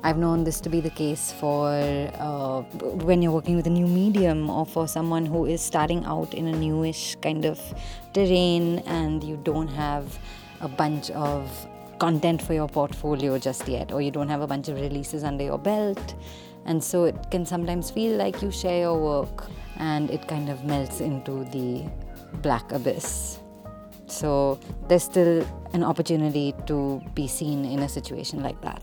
I've 0.04 0.18
known 0.18 0.44
this 0.44 0.60
to 0.60 0.68
be 0.68 0.80
the 0.80 0.90
case 0.90 1.32
for 1.32 1.66
uh, 1.66 2.60
when 3.08 3.22
you're 3.22 3.32
working 3.32 3.56
with 3.56 3.66
a 3.66 3.70
new 3.70 3.88
medium 3.88 4.48
or 4.48 4.64
for 4.64 4.86
someone 4.86 5.26
who 5.26 5.46
is 5.46 5.60
starting 5.60 6.04
out 6.04 6.32
in 6.32 6.46
a 6.46 6.52
newish 6.52 7.16
kind 7.16 7.44
of 7.44 7.58
terrain 8.14 8.78
and 8.86 9.24
you 9.24 9.36
don't 9.38 9.66
have 9.66 10.16
a 10.60 10.68
bunch 10.68 11.10
of 11.10 11.50
content 11.98 12.40
for 12.40 12.54
your 12.54 12.68
portfolio 12.68 13.36
just 13.36 13.66
yet, 13.66 13.90
or 13.90 14.00
you 14.00 14.12
don't 14.12 14.28
have 14.28 14.42
a 14.42 14.46
bunch 14.46 14.68
of 14.68 14.76
releases 14.80 15.24
under 15.24 15.42
your 15.42 15.58
belt. 15.58 16.14
And 16.66 16.84
so 16.84 17.02
it 17.02 17.16
can 17.32 17.44
sometimes 17.44 17.90
feel 17.90 18.16
like 18.16 18.42
you 18.42 18.52
share 18.52 18.78
your 18.78 18.96
work 18.96 19.50
and 19.78 20.08
it 20.08 20.28
kind 20.28 20.48
of 20.48 20.62
melts 20.62 21.00
into 21.00 21.42
the 21.46 21.84
black 22.40 22.72
abyss. 22.72 23.38
So 24.06 24.58
there's 24.88 25.04
still 25.04 25.46
an 25.72 25.82
opportunity 25.82 26.54
to 26.66 27.02
be 27.14 27.26
seen 27.26 27.64
in 27.64 27.80
a 27.80 27.88
situation 27.88 28.42
like 28.42 28.60
that. 28.62 28.82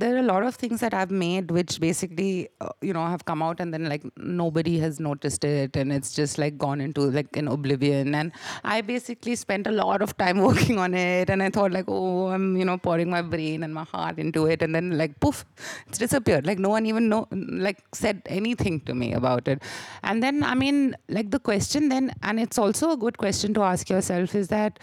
There 0.00 0.14
are 0.16 0.18
a 0.18 0.28
lot 0.30 0.42
of 0.42 0.54
things 0.54 0.80
that 0.80 0.94
I've 0.94 1.10
made 1.10 1.50
which 1.50 1.78
basically, 1.78 2.48
uh, 2.60 2.70
you 2.80 2.92
know, 2.92 3.06
have 3.06 3.24
come 3.24 3.42
out 3.42 3.60
and 3.60 3.72
then 3.74 3.84
like 3.88 4.04
nobody 4.16 4.78
has 4.78 4.98
noticed 4.98 5.44
it 5.44 5.76
and 5.76 5.92
it's 5.92 6.12
just 6.14 6.38
like 6.38 6.56
gone 6.56 6.80
into 6.80 7.02
like 7.02 7.36
an 7.36 7.48
oblivion. 7.48 8.14
And 8.14 8.32
I 8.64 8.80
basically 8.80 9.36
spent 9.36 9.66
a 9.66 9.70
lot 9.70 10.00
of 10.00 10.16
time 10.16 10.38
working 10.48 10.78
on 10.78 10.94
it 10.94 11.28
and 11.28 11.42
I 11.42 11.50
thought 11.50 11.72
like, 11.72 11.84
oh, 11.88 12.28
I'm, 12.28 12.56
you 12.56 12.64
know, 12.64 12.78
pouring 12.78 13.10
my 13.10 13.20
brain 13.20 13.62
and 13.62 13.74
my 13.74 13.84
heart 13.84 14.18
into 14.18 14.46
it. 14.46 14.62
And 14.62 14.74
then 14.74 14.96
like, 14.96 15.20
poof, 15.20 15.44
it's 15.86 15.98
disappeared. 15.98 16.46
Like 16.46 16.58
no 16.58 16.70
one 16.70 16.86
even 16.86 17.08
know, 17.10 17.28
like 17.30 17.84
said 17.92 18.22
anything 18.26 18.80
to 18.80 18.94
me 18.94 19.12
about 19.12 19.48
it. 19.48 19.62
And 20.02 20.22
then, 20.22 20.42
I 20.42 20.54
mean, 20.54 20.96
like 21.08 21.30
the 21.30 21.40
question 21.40 21.90
then, 21.90 22.12
and 22.22 22.40
it's 22.40 22.58
also 22.58 22.90
a 22.92 22.96
good 22.96 23.18
question 23.18 23.52
to 23.54 23.62
ask 23.62 23.90
yourself 23.90 24.34
is 24.34 24.48
that, 24.48 24.78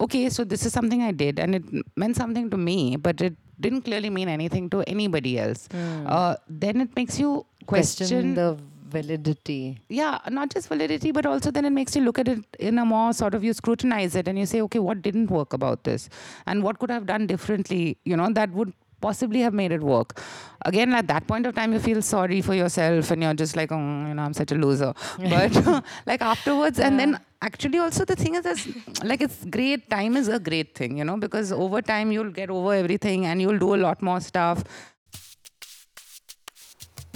okay, 0.00 0.28
so 0.28 0.44
this 0.44 0.64
is 0.66 0.72
something 0.72 1.02
I 1.02 1.12
did 1.12 1.38
and 1.40 1.54
it 1.54 1.64
meant 1.96 2.16
something 2.16 2.50
to 2.50 2.56
me, 2.56 2.96
but 2.96 3.20
it 3.20 3.36
didn't 3.60 3.82
clearly 3.82 4.10
mean 4.10 4.28
anything 4.28 4.70
to 4.70 4.82
anybody 4.82 5.38
else. 5.38 5.68
Uh, 5.74 6.36
then 6.48 6.80
it 6.80 6.94
makes 6.96 7.18
you 7.18 7.44
question, 7.66 8.34
the 8.34 8.56
validity. 8.88 9.78
yeah, 9.88 10.18
not 10.30 10.50
just 10.50 10.68
validity, 10.68 11.12
but 11.12 11.26
also 11.26 11.50
then 11.50 11.64
it 11.64 11.70
makes 11.70 11.94
you 11.96 12.02
look 12.02 12.18
at 12.18 12.28
it 12.28 12.44
in 12.58 12.78
a 12.78 12.84
more 12.84 13.12
sort 13.12 13.34
of 13.34 13.44
you 13.44 13.52
scrutinize 13.52 14.14
it 14.16 14.28
and 14.28 14.38
you 14.38 14.46
say, 14.46 14.60
okay, 14.62 14.78
what 14.78 15.02
didn't 15.02 15.30
work 15.30 15.52
about 15.52 15.84
this, 15.84 16.08
and 16.46 16.62
what 16.62 16.78
could 16.78 16.90
I 16.90 16.94
have 16.94 17.06
done 17.06 17.26
differently? 17.26 17.98
You 18.04 18.16
know, 18.16 18.32
that 18.32 18.50
would 18.52 18.72
possibly 19.00 19.40
have 19.40 19.54
made 19.54 19.72
it 19.72 19.82
work. 19.82 20.20
Again, 20.64 20.92
at 20.94 21.06
that 21.08 21.26
point 21.26 21.46
of 21.46 21.54
time, 21.54 21.72
you 21.72 21.78
feel 21.78 22.02
sorry 22.02 22.40
for 22.42 22.54
yourself 22.54 23.10
and 23.10 23.22
you're 23.22 23.34
just 23.34 23.56
like, 23.56 23.70
oh, 23.72 24.06
you 24.08 24.14
know, 24.14 24.22
I'm 24.22 24.34
such 24.34 24.52
a 24.52 24.54
loser. 24.56 24.92
But 25.18 25.84
like 26.06 26.20
afterwards, 26.22 26.80
and 26.80 26.98
then 26.98 27.18
actually 27.40 27.78
also 27.78 28.04
the 28.04 28.16
thing 28.16 28.34
is, 28.34 28.46
is 28.46 28.68
like 29.04 29.20
it's 29.20 29.44
great. 29.44 29.88
Time 29.88 30.16
is 30.16 30.28
a 30.28 30.38
great 30.38 30.74
thing, 30.74 30.98
you 30.98 31.04
know, 31.04 31.16
because 31.16 31.52
over 31.52 31.80
time 31.80 32.12
you'll 32.12 32.32
get 32.32 32.50
over 32.50 32.74
everything 32.74 33.26
and 33.26 33.40
you'll 33.40 33.58
do 33.58 33.74
a 33.74 33.80
lot 33.86 34.02
more 34.02 34.20
stuff. 34.20 34.64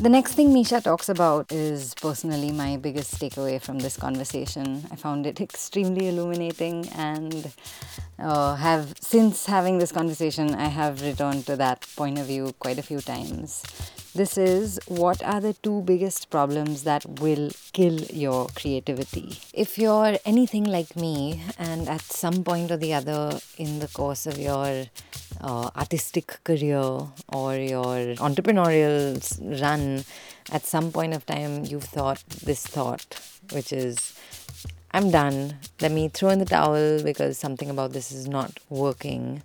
The 0.03 0.09
next 0.09 0.33
thing 0.33 0.53
Misha 0.53 0.81
talks 0.81 1.09
about 1.09 1.53
is 1.53 1.95
personally 1.95 2.51
my 2.51 2.77
biggest 2.77 3.21
takeaway 3.21 3.63
from 3.63 3.79
this 3.79 3.97
conversation. 3.97 4.85
I 4.91 4.97
found 4.97 5.27
it 5.29 5.41
extremely 5.49 6.09
illuminating, 6.09 6.89
and 6.89 7.53
uh, 8.19 8.57
have 8.57 8.95
since 9.01 9.47
having 9.47 9.79
this 9.79 9.93
conversation, 9.93 10.57
I 10.57 10.67
have 10.67 11.03
returned 11.03 11.47
to 11.47 11.55
that 11.55 11.87
point 11.95 12.19
of 12.19 12.27
view 12.27 12.53
quite 12.59 12.81
a 12.81 12.83
few 12.83 13.01
times. 13.01 13.63
This 14.15 14.37
is 14.37 14.79
what 14.89 15.23
are 15.25 15.41
the 15.41 15.55
two 15.55 15.81
biggest 15.81 16.29
problems 16.29 16.83
that 16.83 17.07
will 17.19 17.51
kill 17.73 17.99
your 18.13 18.47
creativity? 18.55 19.39
If 19.55 19.79
you're 19.79 20.19
anything 20.27 20.65
like 20.65 20.95
me, 20.97 21.43
and 21.59 21.89
at 21.89 22.03
some 22.03 22.45
point 22.45 22.71
or 22.71 22.77
the 22.77 22.93
other 22.93 23.41
in 23.57 23.79
the 23.79 23.89
course 23.89 24.27
of 24.27 24.37
your 24.37 24.85
uh, 25.41 25.71
artistic 25.75 26.45
career 26.45 26.83
or 27.33 27.57
your 27.57 27.97
entrepreneurial 28.21 29.17
run, 29.63 30.05
at 30.51 30.67
some 30.67 30.93
point 30.93 31.15
of 31.15 31.25
time 31.25 31.65
you've 31.65 31.85
thought 31.85 32.23
this 32.45 32.67
thought, 32.67 33.19
which 33.51 33.73
is, 33.73 34.13
I'm 34.91 35.11
done. 35.11 35.57
Let 35.81 35.91
me 35.91 36.11
throw 36.11 36.29
in 36.29 36.39
the 36.39 36.45
towel 36.45 37.03
because 37.03 37.39
something 37.39 37.71
about 37.71 37.95
this 37.95 38.13
is 38.13 38.29
not 38.29 38.61
working. 38.69 39.43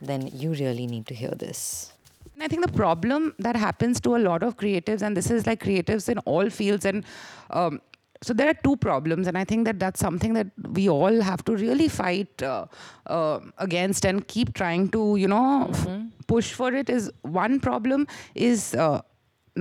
Then 0.00 0.26
you 0.32 0.50
really 0.50 0.88
need 0.88 1.06
to 1.06 1.14
hear 1.14 1.30
this. 1.30 1.92
And 2.40 2.46
I 2.46 2.48
think 2.48 2.64
the 2.64 2.72
problem 2.72 3.34
that 3.38 3.54
happens 3.54 4.00
to 4.00 4.16
a 4.16 4.20
lot 4.26 4.42
of 4.42 4.56
creatives, 4.56 5.02
and 5.02 5.14
this 5.14 5.30
is 5.30 5.46
like 5.46 5.62
creatives 5.62 6.08
in 6.08 6.16
all 6.20 6.48
fields, 6.48 6.86
and 6.86 7.04
um, 7.50 7.82
so 8.22 8.32
there 8.32 8.48
are 8.48 8.54
two 8.64 8.78
problems, 8.78 9.26
and 9.26 9.36
I 9.36 9.44
think 9.44 9.66
that 9.66 9.78
that's 9.78 10.00
something 10.00 10.32
that 10.32 10.46
we 10.70 10.88
all 10.88 11.20
have 11.20 11.44
to 11.44 11.54
really 11.54 11.88
fight 11.88 12.42
uh, 12.42 12.64
uh, 13.08 13.40
against 13.58 14.06
and 14.06 14.26
keep 14.26 14.54
trying 14.54 14.88
to, 14.92 15.16
you 15.16 15.28
know, 15.28 15.68
f- 15.68 15.86
push 16.28 16.54
for 16.54 16.72
it. 16.72 16.88
Is 16.88 17.12
one 17.20 17.60
problem 17.60 18.06
is. 18.34 18.74
Uh, 18.74 19.02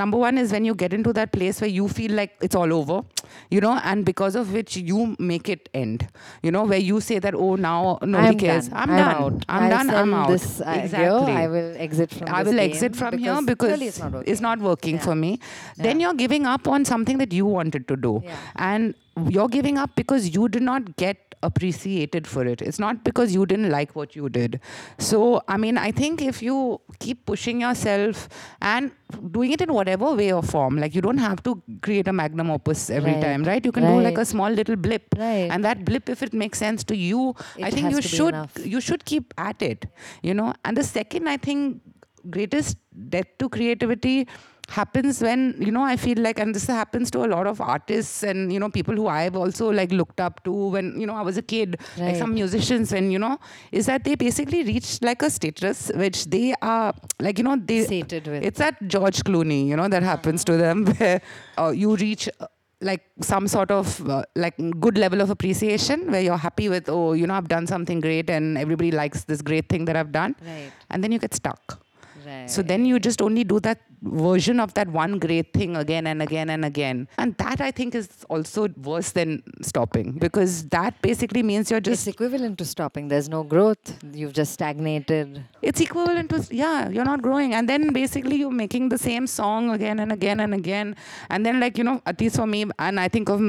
Number 0.01 0.17
one 0.23 0.37
is 0.41 0.51
when 0.55 0.65
you 0.69 0.73
get 0.81 0.93
into 0.97 1.11
that 1.19 1.31
place 1.37 1.61
where 1.61 1.69
you 1.77 1.87
feel 1.99 2.11
like 2.19 2.35
it's 2.47 2.55
all 2.61 2.71
over, 2.79 2.97
you 3.55 3.61
know, 3.65 3.73
and 3.91 4.05
because 4.09 4.35
of 4.41 4.53
which 4.57 4.77
you 4.91 5.15
make 5.31 5.49
it 5.55 5.67
end, 5.73 6.07
you 6.41 6.51
know, 6.55 6.63
where 6.73 6.83
you 6.89 6.99
say 7.09 7.19
that, 7.25 7.35
oh, 7.35 7.55
now 7.55 7.99
nobody 8.01 8.29
I'm 8.29 8.39
cares. 8.45 8.67
done. 8.69 8.77
I'm, 8.83 8.89
I'm 8.91 8.97
done. 8.97 9.15
out. 9.23 9.45
I'm 9.49 9.63
I'll 9.63 9.69
done. 9.69 9.89
I'm 10.01 10.13
out. 10.21 10.27
this 10.29 10.47
exactly. 10.61 11.33
I 11.43 11.47
will 11.47 11.75
exit 11.87 12.11
from 12.11 12.27
here. 12.27 12.35
I 12.39 12.43
will 12.43 12.59
exit 12.67 12.95
from 12.95 13.17
here 13.17 13.39
because 13.51 13.79
because 13.79 13.81
it's 13.89 13.99
not 13.99 14.11
working. 14.13 14.31
it's 14.33 14.41
not 14.49 14.59
working 14.71 14.95
Yeah. 14.95 15.01
for 15.09 15.15
me. 15.15 15.39
Then 15.77 15.99
you're 15.99 16.13
giving 16.25 16.45
up 16.45 16.67
on 16.67 16.85
something 16.85 17.17
that 17.25 17.33
you 17.33 17.45
wanted 17.45 17.87
to 17.89 17.97
do. 18.09 18.21
Yeah. 18.23 18.37
And 18.55 18.95
you're 19.37 19.49
giving 19.49 19.77
up 19.77 19.95
because 19.95 20.29
you 20.35 20.47
did 20.47 20.61
not 20.63 20.95
get 20.95 21.35
appreciated 21.47 22.27
for 22.27 22.45
it. 22.45 22.61
It's 22.61 22.79
not 22.79 23.03
because 23.03 23.33
you 23.33 23.45
didn't 23.45 23.69
like 23.69 23.95
what 23.95 24.15
you 24.15 24.29
did. 24.29 24.59
So, 24.97 25.41
I 25.47 25.57
mean, 25.57 25.77
I 25.77 25.91
think 25.91 26.21
if 26.21 26.41
you 26.41 26.81
keep 26.99 27.25
pushing 27.25 27.61
yourself 27.61 28.27
and 28.61 28.91
doing 29.31 29.51
it 29.53 29.61
in 29.61 29.73
whatever 29.73 30.13
way 30.15 30.31
or 30.33 30.41
form, 30.43 30.77
like 30.77 30.93
you 30.93 31.01
don't 31.01 31.17
have 31.17 31.41
to 31.43 31.61
create 31.81 32.07
a 32.07 32.13
magnum 32.13 32.51
opus 32.51 32.89
every 32.89 33.13
Right. 33.13 33.21
time, 33.21 33.43
right? 33.43 33.65
You 33.65 33.71
can 33.71 33.83
do 33.83 34.01
like 34.01 34.17
a 34.17 34.25
small 34.25 34.49
little 34.49 34.75
blip. 34.75 35.15
Right. 35.17 35.49
And 35.51 35.63
that 35.63 35.85
blip, 35.85 36.09
if 36.09 36.21
it 36.23 36.33
makes 36.33 36.57
sense 36.59 36.83
to 36.85 36.95
you, 36.95 37.35
I 37.63 37.71
think 37.71 37.91
you 37.91 38.01
should 38.01 38.35
you 38.65 38.81
should 38.81 39.05
keep 39.05 39.33
at 39.37 39.61
it 39.61 39.85
you 40.21 40.33
know 40.33 40.53
and 40.65 40.75
the 40.77 40.83
second 40.83 41.27
i 41.29 41.37
think 41.37 41.81
greatest 42.35 42.77
death 43.15 43.27
to 43.39 43.47
creativity 43.49 44.27
happens 44.69 45.21
when 45.27 45.55
you 45.65 45.71
know 45.75 45.83
i 45.83 45.95
feel 45.97 46.17
like 46.25 46.39
and 46.39 46.53
this 46.55 46.65
happens 46.67 47.09
to 47.15 47.19
a 47.25 47.29
lot 47.33 47.47
of 47.51 47.59
artists 47.59 48.23
and 48.23 48.53
you 48.53 48.59
know 48.59 48.69
people 48.69 48.95
who 48.95 49.07
i've 49.07 49.35
also 49.35 49.69
like 49.79 49.91
looked 49.91 50.19
up 50.19 50.43
to 50.43 50.51
when 50.75 50.99
you 51.01 51.07
know 51.07 51.15
i 51.15 51.21
was 51.29 51.37
a 51.37 51.41
kid 51.53 51.77
like 51.97 52.15
some 52.15 52.33
musicians 52.33 52.91
when 52.91 53.09
you 53.15 53.19
know 53.25 53.37
is 53.71 53.87
that 53.87 54.03
they 54.03 54.15
basically 54.15 54.63
reach 54.63 55.01
like 55.01 55.21
a 55.23 55.29
status 55.29 55.91
which 55.95 56.25
they 56.35 56.53
are 56.61 56.93
like 57.19 57.37
you 57.39 57.43
know 57.43 57.55
they 57.71 57.83
Sated 57.85 58.27
with. 58.27 58.43
it's 58.43 58.59
that 58.59 58.75
george 58.87 59.19
clooney 59.29 59.65
you 59.71 59.75
know 59.75 59.87
that 59.87 60.03
happens 60.03 60.43
to 60.45 60.57
them 60.57 60.85
where 60.99 61.19
uh, 61.57 61.69
you 61.69 61.95
reach 61.95 62.29
uh, 62.39 62.47
like 62.81 63.01
some 63.21 63.45
sort 63.47 63.71
of 63.71 63.87
uh, 64.09 64.23
like 64.35 64.55
good 64.79 64.97
level 64.97 65.19
of 65.19 65.29
appreciation 65.29 66.09
where 66.11 66.21
you're 66.21 66.37
happy 66.47 66.69
with 66.69 66.87
oh 66.87 67.11
you 67.13 67.25
know 67.27 67.33
i've 67.33 67.49
done 67.49 67.65
something 67.67 67.99
great 67.99 68.29
and 68.29 68.57
everybody 68.57 68.91
likes 68.91 69.23
this 69.25 69.41
great 69.41 69.67
thing 69.67 69.83
that 69.85 69.95
i've 69.95 70.11
done 70.11 70.35
Right. 70.45 70.71
and 70.91 71.03
then 71.03 71.11
you 71.11 71.19
get 71.19 71.33
stuck 71.33 71.79
Right. 72.25 72.49
so 72.53 72.61
then 72.61 72.85
you 72.85 72.99
just 72.99 73.21
only 73.21 73.43
do 73.43 73.59
that 73.61 73.79
version 74.01 74.59
of 74.59 74.73
that 74.75 74.87
one 74.87 75.19
great 75.19 75.51
thing 75.53 75.75
again 75.75 76.07
and 76.07 76.21
again 76.21 76.49
and 76.49 76.63
again 76.63 77.07
and 77.17 77.35
that 77.37 77.59
i 77.59 77.69
think 77.69 77.93
is 77.93 78.07
also 78.29 78.67
worse 78.89 79.11
than 79.11 79.43
stopping 79.61 80.11
because 80.13 80.65
that 80.69 81.01
basically 81.01 81.43
means 81.43 81.69
you're 81.69 81.79
it's 81.79 81.87
just 81.89 82.07
equivalent 82.07 82.57
to 82.57 82.65
stopping. 82.65 83.07
There's 83.07 83.29
no 83.29 83.43
growth. 83.43 83.85
You've 84.13 84.33
just 84.33 84.53
stagnated. 84.53 85.43
it's 85.61 85.81
equivalent 85.81 86.29
to 86.29 86.37
yeah 86.55 86.89
you're 86.89 87.05
not 87.05 87.21
growing 87.21 87.53
and 87.53 87.67
then 87.71 87.91
basically 87.93 88.35
you're 88.41 88.51
making 88.65 88.89
the 88.89 88.97
same 88.97 89.25
song 89.27 89.69
again 89.71 89.99
and 89.99 90.11
again 90.11 90.39
and 90.39 90.53
again 90.53 90.95
and 91.29 91.45
then 91.45 91.59
like 91.59 91.77
you 91.77 91.83
know 91.83 92.01
at 92.05 92.19
least 92.21 92.35
for 92.41 92.47
me 92.47 92.61
and 92.87 92.99
i 92.99 93.07
think 93.15 93.27
of 93.29 93.39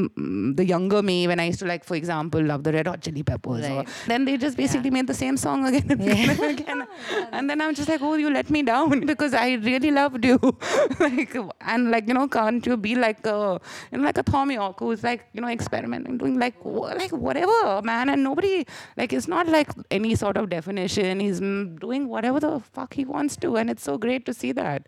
the 0.61 0.65
younger 0.75 1.03
me 1.11 1.19
when 1.31 1.39
i 1.45 1.47
used 1.51 1.61
to 1.65 1.67
like 1.73 1.85
for 1.91 1.97
example 2.01 2.43
love 2.43 2.63
the 2.65 2.73
red 2.73 2.87
hot 2.87 3.01
chili 3.01 3.23
peppers 3.23 3.65
or, 3.69 3.77
Right. 3.79 3.89
then 4.09 4.25
they 4.25 4.37
just 4.47 4.57
basically 4.57 4.91
made 4.91 5.07
the 5.07 5.19
same 5.25 5.37
song 5.37 5.67
again 5.71 5.87
and 5.91 6.01
again 6.11 6.31
and 6.31 6.61
again 6.61 6.87
and 7.33 7.49
then 7.51 7.61
i'm 7.61 7.75
just 7.75 7.89
like 7.89 8.03
oh 8.03 8.15
you 8.15 8.31
let 8.31 8.51
me 8.51 8.63
down 8.63 9.01
because 9.13 9.35
i 9.35 9.49
really 9.71 9.91
loved 10.01 10.25
you 10.25 10.39
like, 11.01 11.37
and 11.61 11.91
like, 11.91 12.09
you 12.09 12.15
know, 12.15 12.29
can't 12.29 12.65
you 12.67 12.77
be 12.77 12.95
like 12.95 13.27
a, 13.27 13.61
you 13.93 13.99
know, 13.99 14.05
like 14.05 14.19
a 14.19 14.23
Thom 14.23 14.51
Yorke 14.51 14.81
who's 14.81 15.03
like, 15.03 15.27
you 15.33 15.41
know, 15.41 15.49
experimenting, 15.49 16.19
doing 16.19 16.39
like, 16.39 16.55
like 16.65 17.13
whatever, 17.13 17.83
man. 17.83 18.09
And 18.09 18.25
nobody, 18.25 18.67
like, 18.97 19.13
it's 19.13 19.29
not 19.29 19.49
like 19.49 19.69
any 19.91 20.15
sort 20.15 20.37
of 20.37 20.49
definition. 20.49 21.21
He's 21.21 21.41
doing 21.41 22.09
whatever 22.09 22.41
the 22.41 22.61
fuck 22.61 22.95
he 22.95 23.05
wants 23.05 23.37
to. 23.39 23.57
And 23.57 23.71
it's 23.71 23.83
so 23.83 23.99
great 23.99 24.27
to 24.27 24.35
see 24.35 24.53
that. 24.53 24.87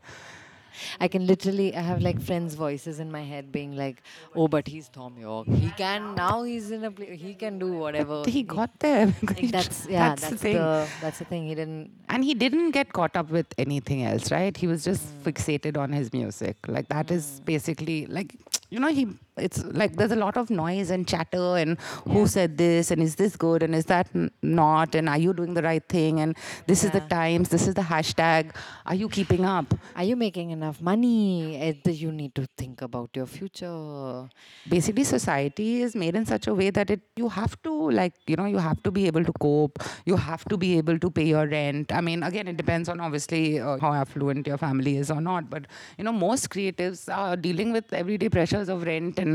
I 1.01 1.09
can 1.09 1.27
literally, 1.27 1.75
I 1.75 1.81
have 1.81 2.03
like 2.03 2.21
friends' 2.21 2.55
voices 2.55 3.01
in 3.01 3.11
my 3.11 3.23
head 3.23 3.53
being 3.53 3.77
like, 3.77 4.03
"Oh, 4.35 4.49
but 4.49 4.69
he's 4.69 4.89
Thom 4.89 5.19
Yorke. 5.19 5.49
He 5.49 5.71
can 5.71 6.15
now. 6.15 6.43
He's 6.43 6.71
in 6.71 6.85
a 6.85 6.91
place. 6.91 7.21
He 7.21 7.35
can 7.35 7.59
do 7.59 7.73
whatever." 7.73 8.23
But 8.25 8.33
he 8.33 8.43
got 8.43 8.79
there. 8.81 9.13
Like 9.33 9.51
that's 9.51 9.87
yeah. 9.87 10.09
That's, 10.11 10.29
the, 10.31 10.37
thing. 10.37 10.57
That's 11.01 11.19
the 11.19 11.25
thing. 11.25 11.47
He 11.49 11.55
didn't. 11.55 11.91
And 12.09 12.25
he 12.25 12.35
didn't 12.35 12.73
get 12.73 12.93
caught 12.93 13.17
up 13.17 13.31
with 13.31 13.47
anything 13.57 14.03
else, 14.05 14.31
right? 14.31 14.57
He 14.57 14.67
was 14.67 14.85
just 14.85 15.07
mm. 15.07 15.23
fixated 15.23 15.79
on 15.79 15.93
his 15.93 16.13
music. 16.13 16.57
Like 16.67 16.89
that 16.89 17.07
mm. 17.07 17.17
is 17.17 17.41
basically 17.45 18.07
like 18.07 18.37
you 18.71 18.81
know 18.81 18.89
he 18.89 19.07
it's 19.37 19.65
like 19.65 19.97
there's 19.97 20.13
a 20.13 20.17
lot 20.17 20.37
of 20.37 20.51
noise 20.51 20.91
and 20.91 21.09
chatter 21.09 21.57
and 21.57 21.81
who 22.05 22.21
yeah. 22.21 22.27
said 22.27 22.59
this 22.59 22.91
and 22.91 23.03
is 23.03 23.17
this 23.17 23.35
good 23.35 23.63
and 23.63 23.75
is 23.75 23.87
that 23.87 24.09
not 24.43 24.95
and 24.95 25.09
are 25.09 25.19
you 25.19 25.33
doing 25.33 25.55
the 25.55 25.63
right 25.63 25.89
thing 25.89 26.21
and 26.21 26.37
this 26.67 26.83
yeah. 26.83 26.89
is 26.89 26.93
the 26.93 27.01
times 27.09 27.49
this 27.49 27.67
is 27.67 27.75
the 27.75 27.83
hashtag. 27.83 28.55
Are 28.85 28.95
you 28.95 29.09
keeping 29.09 29.45
up? 29.45 29.75
Are 29.97 30.05
you 30.05 30.17
making 30.17 30.51
enough 30.51 30.81
money? 30.81 31.57
Eh, 31.57 31.91
you 31.91 32.13
need 32.13 32.35
to 32.35 32.47
think 32.59 32.83
about 32.83 33.11
your 33.15 33.27
future? 33.27 34.29
Basically 34.69 35.05
society 35.05 35.83
is 35.83 35.95
made 35.95 36.15
in 36.15 36.27
such 36.27 36.47
a 36.47 36.55
way 36.55 36.71
that 36.71 36.91
it 36.91 37.01
you 37.17 37.29
have 37.29 37.61
to 37.63 37.73
like 37.91 38.15
you 38.27 38.37
know 38.37 38.47
you 38.47 38.59
have 38.59 38.83
to 38.83 38.91
be 38.91 39.07
able 39.07 39.25
to 39.25 39.33
cope. 39.41 39.79
You 40.05 40.17
have 40.17 40.45
to 40.47 40.57
be 40.59 40.77
able 40.79 40.99
to 40.99 41.11
pay 41.11 41.25
your 41.25 41.47
rent. 41.47 41.93
I 41.93 42.01
mean 42.01 42.23
again 42.23 42.49
it 42.49 42.57
depends 42.59 42.89
on 42.89 43.01
obviously 43.01 43.61
uh, 43.61 43.79
how 43.79 43.93
affluent 43.95 44.47
your 44.47 44.59
family 44.59 44.97
is 44.99 45.11
or 45.11 45.21
not. 45.21 45.49
But 45.49 45.67
you 45.97 46.05
know 46.05 46.13
most 46.13 46.51
creatives 46.51 47.09
are 47.15 47.37
dealing 47.37 47.73
with 47.73 47.93
everyday 47.93 48.29
pressures 48.29 48.69
of 48.69 48.85
rent 48.85 49.19
and 49.23 49.32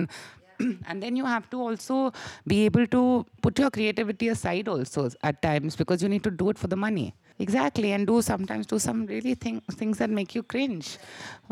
and 0.88 1.03
then 1.03 1.15
you 1.15 1.25
have 1.25 1.49
to 1.49 1.62
also 1.62 2.12
be 2.45 2.65
able 2.65 2.88
to 2.88 3.25
put 3.41 3.60
your 3.60 3.69
creativity 3.69 4.29
aside 4.29 4.67
also 4.67 5.10
at 5.23 5.41
times 5.41 5.75
because 5.75 6.01
you 6.01 6.10
need 6.10 6.23
to 6.23 6.31
do 6.31 6.49
it 6.49 6.57
for 6.57 6.67
the 6.67 6.75
money. 6.75 7.13
Exactly 7.39 7.91
and 7.91 8.07
do 8.07 8.21
sometimes 8.21 8.65
do 8.65 8.79
some 8.79 9.05
really 9.05 9.36
thing, 9.36 9.62
things 9.71 9.99
that 9.99 10.10
make 10.10 10.33
you 10.33 10.41
cringe. 10.41 10.97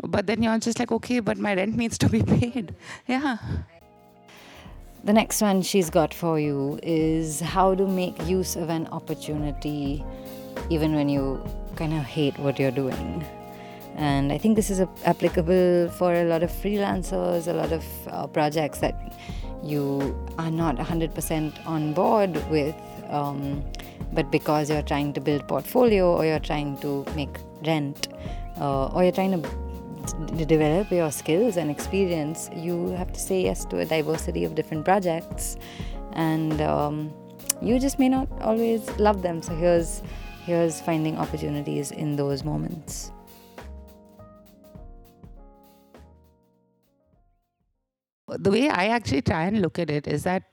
But 0.02 0.26
then 0.26 0.42
you're 0.42 0.58
just 0.58 0.78
like 0.78 0.90
okay 0.92 1.20
but 1.20 1.38
my 1.38 1.54
rent 1.54 1.76
needs 1.76 1.98
to 1.98 2.08
be 2.08 2.22
paid. 2.36 2.74
Yeah. 3.06 3.38
The 5.04 5.12
next 5.12 5.40
one 5.40 5.62
she's 5.62 5.88
got 5.88 6.12
for 6.12 6.40
you 6.40 6.80
is 6.82 7.40
how 7.40 7.74
to 7.76 7.86
make 7.86 8.20
use 8.26 8.56
of 8.56 8.70
an 8.70 8.88
opportunity 8.88 10.04
even 10.68 10.94
when 10.94 11.08
you 11.08 11.40
kind 11.76 11.92
of 11.92 12.02
hate 12.02 12.36
what 12.38 12.58
you're 12.58 12.72
doing 12.72 13.24
and 13.96 14.30
I 14.30 14.36
think 14.36 14.56
this 14.56 14.68
is 14.68 14.80
applicable 15.04 15.88
for 15.88 16.14
a 16.14 16.24
lot 16.24 16.42
of 16.42 16.50
freelancers, 16.50 17.48
a 17.48 17.54
lot 17.54 17.72
of 17.72 17.84
uh, 18.08 18.26
projects 18.26 18.78
that 18.80 18.94
you 19.62 20.14
are 20.38 20.50
not 20.50 20.76
100% 20.76 21.66
on 21.66 21.94
board 21.94 22.36
with, 22.50 22.74
um, 23.08 23.64
but 24.12 24.30
because 24.30 24.68
you're 24.68 24.82
trying 24.82 25.14
to 25.14 25.20
build 25.20 25.48
portfolio 25.48 26.14
or 26.14 26.26
you're 26.26 26.38
trying 26.38 26.76
to 26.78 27.06
make 27.16 27.38
rent 27.66 28.08
uh, 28.60 28.88
or 28.88 29.02
you're 29.02 29.12
trying 29.12 29.42
to 29.42 29.48
d- 30.36 30.44
develop 30.44 30.90
your 30.90 31.10
skills 31.10 31.56
and 31.56 31.70
experience, 31.70 32.50
you 32.54 32.88
have 32.90 33.12
to 33.14 33.18
say 33.18 33.42
yes 33.42 33.64
to 33.64 33.78
a 33.78 33.86
diversity 33.86 34.44
of 34.44 34.54
different 34.54 34.84
projects, 34.84 35.56
and 36.12 36.60
um, 36.60 37.12
you 37.62 37.78
just 37.78 37.98
may 37.98 38.10
not 38.10 38.28
always 38.42 38.88
love 38.98 39.22
them. 39.22 39.40
So 39.40 39.54
here's 39.54 40.02
here's 40.44 40.80
finding 40.80 41.16
opportunities 41.16 41.90
in 41.90 42.16
those 42.16 42.44
moments. 42.44 43.10
The 48.28 48.50
way 48.50 48.68
I 48.68 48.88
actually 48.88 49.22
try 49.22 49.44
and 49.44 49.62
look 49.62 49.78
at 49.78 49.90
it 49.90 50.06
is 50.06 50.24
that 50.24 50.44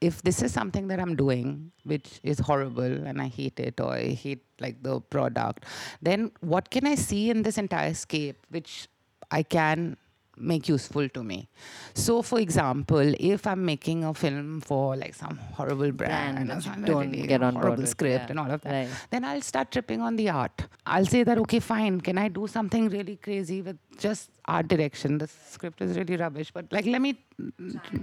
if 0.00 0.22
this 0.22 0.42
is 0.42 0.52
something 0.52 0.88
that 0.88 0.98
I'm 0.98 1.14
doing, 1.14 1.72
which 1.84 2.20
is 2.22 2.38
horrible 2.38 2.82
and 2.82 3.20
I 3.20 3.28
hate 3.28 3.60
it 3.60 3.80
or 3.80 3.92
I 3.92 4.08
hate 4.08 4.42
like 4.58 4.82
the 4.82 5.00
product, 5.00 5.66
then 6.00 6.32
what 6.40 6.70
can 6.70 6.86
I 6.86 6.94
see 6.94 7.28
in 7.30 7.42
this 7.42 7.58
entire 7.58 7.92
scape 7.92 8.38
which 8.48 8.88
I 9.30 9.42
can 9.42 9.96
make 10.40 10.68
useful 10.68 11.08
to 11.10 11.22
me. 11.22 11.48
So, 11.94 12.22
for 12.22 12.40
example, 12.40 13.14
if 13.20 13.46
I'm 13.46 13.64
making 13.64 14.04
a 14.04 14.14
film 14.14 14.60
for 14.60 14.96
like 14.96 15.14
some 15.14 15.36
horrible 15.36 15.92
brand, 15.92 16.36
brand 16.46 16.50
and 16.50 16.86
don't 16.86 17.10
really 17.10 17.26
get 17.26 17.42
on 17.42 17.54
horrible 17.54 17.86
script 17.86 18.24
yeah. 18.24 18.30
and 18.30 18.38
all 18.38 18.50
of 18.50 18.62
that, 18.62 18.72
right. 18.72 18.88
then 19.10 19.24
I'll 19.24 19.42
start 19.42 19.70
tripping 19.70 20.00
on 20.00 20.16
the 20.16 20.30
art. 20.30 20.62
I'll 20.86 21.06
say 21.06 21.22
that 21.24 21.38
okay, 21.38 21.60
fine. 21.60 22.00
Can 22.00 22.18
I 22.18 22.28
do 22.28 22.46
something 22.46 22.88
really 22.88 23.16
crazy 23.16 23.62
with 23.62 23.78
just 24.00 24.30
art 24.46 24.68
direction? 24.68 25.18
The 25.18 25.28
script 25.28 25.80
is 25.80 25.96
really 25.96 26.16
rubbish, 26.16 26.50
but 26.50 26.72
like 26.72 26.86
let 26.86 27.02
me 27.02 27.18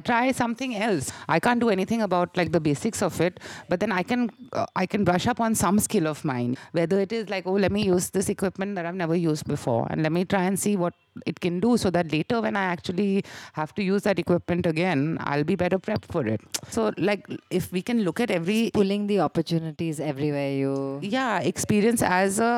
try 0.03 0.31
something 0.31 0.75
else. 0.75 1.11
I 1.27 1.39
can't 1.39 1.59
do 1.59 1.69
anything 1.69 2.01
about 2.01 2.37
like 2.37 2.51
the 2.51 2.59
basics 2.59 3.01
of 3.01 3.19
it, 3.21 3.39
but 3.69 3.79
then 3.81 3.91
I 3.91 4.03
can 4.03 4.29
uh, 4.53 4.65
I 4.75 4.85
can 4.85 5.03
brush 5.09 5.27
up 5.27 5.39
on 5.47 5.55
some 5.63 5.79
skill 5.87 6.07
of 6.13 6.23
mine. 6.33 6.55
Whether 6.71 6.99
it 7.07 7.11
is 7.11 7.29
like 7.29 7.45
oh, 7.51 7.57
let 7.65 7.71
me 7.71 7.83
use 7.95 8.09
this 8.11 8.29
equipment 8.35 8.75
that 8.75 8.85
I've 8.85 9.01
never 9.03 9.15
used 9.15 9.45
before, 9.55 9.83
and 9.89 10.07
let 10.07 10.13
me 10.19 10.25
try 10.35 10.43
and 10.51 10.59
see 10.59 10.75
what 10.85 10.93
it 11.25 11.39
can 11.45 11.59
do 11.59 11.77
so 11.83 11.89
that 11.97 12.11
later 12.11 12.41
when 12.41 12.55
I 12.55 12.65
actually 12.75 13.23
have 13.53 13.73
to 13.75 13.83
use 13.83 14.03
that 14.03 14.19
equipment 14.19 14.67
again, 14.73 15.17
I'll 15.21 15.47
be 15.51 15.55
better 15.63 15.79
prepped 15.79 16.09
for 16.15 16.25
it. 16.33 16.41
So 16.69 16.91
like 17.09 17.25
if 17.49 17.71
we 17.71 17.81
can 17.81 18.03
look 18.07 18.19
at 18.19 18.31
every 18.39 18.69
pulling 18.73 19.07
the 19.07 19.19
opportunities 19.27 19.99
everywhere 19.99 20.51
you 20.51 20.73
yeah 21.01 21.39
experience 21.53 22.01
as 22.01 22.39
a 22.39 22.51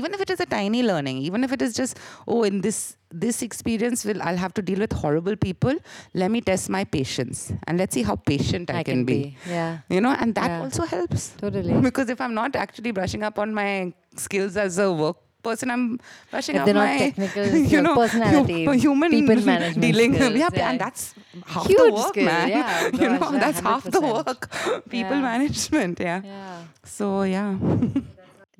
even 0.00 0.14
if 0.14 0.20
it 0.20 0.30
is 0.30 0.40
a 0.40 0.46
tiny 0.46 0.82
learning, 0.82 1.18
even 1.18 1.44
if 1.44 1.52
it 1.52 1.62
is 1.62 1.74
just 1.82 1.98
oh 2.26 2.42
in 2.42 2.60
this 2.60 2.79
this 3.12 3.42
experience 3.42 4.04
will 4.04 4.22
I'll 4.22 4.36
have 4.36 4.54
to 4.54 4.62
deal 4.62 4.78
with 4.78 4.92
horrible 4.92 5.36
people. 5.36 5.74
Let 6.14 6.30
me 6.30 6.40
test 6.40 6.70
my 6.70 6.84
patience 6.84 7.52
and 7.66 7.78
let's 7.78 7.94
see 7.94 8.02
how 8.02 8.16
patient 8.16 8.70
I, 8.70 8.80
I 8.80 8.82
can, 8.82 8.98
can 8.98 9.04
be. 9.04 9.22
be. 9.22 9.36
Yeah. 9.48 9.78
You 9.88 10.00
know, 10.00 10.10
and 10.10 10.34
that 10.34 10.50
yeah. 10.50 10.60
also 10.62 10.84
helps. 10.84 11.30
Totally. 11.38 11.74
Because 11.90 12.08
if 12.08 12.20
I'm 12.20 12.34
not 12.34 12.54
actually 12.56 12.92
brushing 12.92 13.22
up 13.22 13.38
on 13.38 13.52
my 13.52 13.92
skills 14.16 14.56
as 14.56 14.78
a 14.78 14.92
work 14.92 15.16
person 15.42 15.70
I'm 15.70 15.98
brushing 16.30 16.56
if 16.56 16.60
up 16.60 16.66
they're 16.66 16.74
my 16.74 16.92
not 16.92 16.98
technical 16.98 17.46
you 17.74 17.80
know 17.80 17.94
personality 17.94 18.78
human 18.86 19.10
people 19.10 19.36
management 19.36 19.80
dealing 19.80 20.14
skills, 20.14 20.34
yeah, 20.34 20.48
yeah, 20.52 20.70
and 20.70 20.80
that's 20.80 21.14
half 21.46 21.66
Huge 21.66 21.78
the 21.78 21.92
work 21.92 22.08
skill, 22.08 22.24
man 22.26 22.48
yeah, 22.48 22.88
you 22.92 23.08
know 23.08 23.30
that's 23.44 23.60
100%. 23.60 23.62
half 23.62 23.84
the 23.84 24.00
work 24.00 24.50
people 24.90 25.16
yeah. 25.16 25.30
management 25.32 26.00
yeah. 26.00 26.20
yeah 26.22 26.62
so 26.84 27.22
yeah 27.22 27.56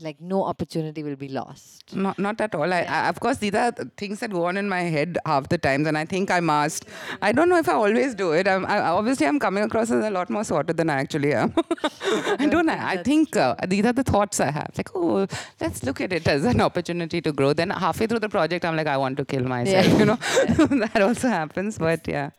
like 0.00 0.20
no 0.20 0.44
opportunity 0.44 1.02
will 1.02 1.16
be 1.16 1.28
lost. 1.28 1.94
Not, 1.94 2.18
not 2.18 2.40
at 2.40 2.54
all. 2.54 2.72
I, 2.72 2.82
I, 2.82 3.08
of 3.08 3.20
course, 3.20 3.38
these 3.38 3.54
are 3.54 3.72
things 3.96 4.20
that 4.20 4.30
go 4.30 4.46
on 4.46 4.56
in 4.56 4.68
my 4.68 4.82
head 4.82 5.18
half 5.26 5.48
the 5.48 5.58
times, 5.58 5.86
and 5.86 5.96
I 5.98 6.04
think 6.04 6.30
I 6.30 6.40
must. 6.40 6.86
I 7.22 7.32
don't 7.32 7.48
know 7.48 7.58
if 7.58 7.68
I 7.68 7.74
always 7.74 8.14
do 8.14 8.32
it. 8.32 8.48
I'm, 8.48 8.66
I, 8.66 8.80
obviously, 8.80 9.26
I'm 9.26 9.38
coming 9.38 9.64
across 9.64 9.90
as 9.90 10.04
a 10.04 10.10
lot 10.10 10.30
more 10.30 10.44
sorted 10.44 10.76
than 10.76 10.90
I 10.90 11.00
actually 11.00 11.34
am. 11.34 11.54
I 12.38 12.46
don't. 12.50 12.68
I, 12.68 12.92
I 12.92 13.02
think 13.02 13.36
uh, 13.36 13.54
these 13.66 13.84
are 13.84 13.92
the 13.92 14.04
thoughts 14.04 14.40
I 14.40 14.50
have. 14.50 14.72
Like, 14.76 14.90
oh, 14.94 15.26
let's 15.60 15.82
look 15.82 16.00
at 16.00 16.12
it 16.12 16.26
as 16.26 16.44
an 16.44 16.60
opportunity 16.60 17.20
to 17.20 17.32
grow. 17.32 17.52
Then 17.52 17.70
halfway 17.70 18.06
through 18.06 18.20
the 18.20 18.28
project, 18.28 18.64
I'm 18.64 18.76
like, 18.76 18.86
I 18.86 18.96
want 18.96 19.16
to 19.18 19.24
kill 19.24 19.44
myself. 19.44 19.86
Yeah. 19.86 19.98
You 19.98 20.04
know, 20.04 20.16
that 20.86 21.02
also 21.02 21.28
happens. 21.28 21.78
But 21.78 22.06
yeah. 22.08 22.30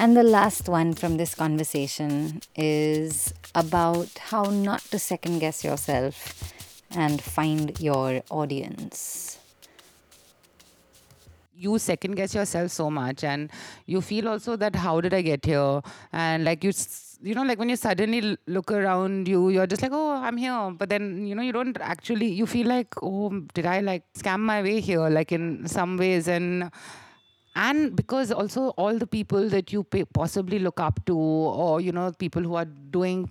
And 0.00 0.16
the 0.16 0.22
last 0.22 0.66
one 0.66 0.94
from 0.94 1.18
this 1.18 1.34
conversation 1.34 2.40
is 2.56 3.34
about 3.54 4.08
how 4.30 4.44
not 4.44 4.80
to 4.92 4.98
second 4.98 5.40
guess 5.40 5.62
yourself 5.62 6.54
and 6.90 7.20
find 7.20 7.78
your 7.78 8.22
audience. 8.30 9.38
You 11.54 11.78
second 11.78 12.14
guess 12.14 12.34
yourself 12.34 12.70
so 12.70 12.90
much, 12.90 13.24
and 13.24 13.50
you 13.84 14.00
feel 14.00 14.26
also 14.30 14.56
that 14.56 14.74
how 14.74 15.02
did 15.02 15.12
I 15.12 15.20
get 15.20 15.44
here? 15.44 15.82
And 16.14 16.44
like 16.44 16.64
you, 16.64 16.72
you 17.20 17.34
know, 17.34 17.42
like 17.42 17.58
when 17.58 17.68
you 17.68 17.76
suddenly 17.76 18.38
look 18.46 18.72
around 18.72 19.28
you, 19.28 19.50
you're 19.50 19.66
just 19.66 19.82
like, 19.82 19.92
oh, 19.92 20.12
I'm 20.12 20.38
here. 20.38 20.70
But 20.78 20.88
then, 20.88 21.26
you 21.26 21.34
know, 21.34 21.42
you 21.42 21.52
don't 21.52 21.76
actually, 21.78 22.28
you 22.28 22.46
feel 22.46 22.68
like, 22.68 22.94
oh, 23.02 23.28
did 23.52 23.66
I 23.66 23.80
like 23.80 24.04
scam 24.14 24.40
my 24.40 24.62
way 24.62 24.80
here? 24.80 25.10
Like 25.10 25.30
in 25.30 25.68
some 25.68 25.98
ways. 25.98 26.26
And 26.26 26.70
and 27.54 27.96
because 27.96 28.30
also 28.30 28.68
all 28.70 28.96
the 28.96 29.06
people 29.06 29.48
that 29.48 29.72
you 29.72 29.84
possibly 30.14 30.58
look 30.58 30.80
up 30.80 31.04
to 31.06 31.16
or 31.16 31.80
you 31.80 31.92
know 31.92 32.12
people 32.18 32.42
who 32.42 32.54
are 32.54 32.64
doing 32.64 33.28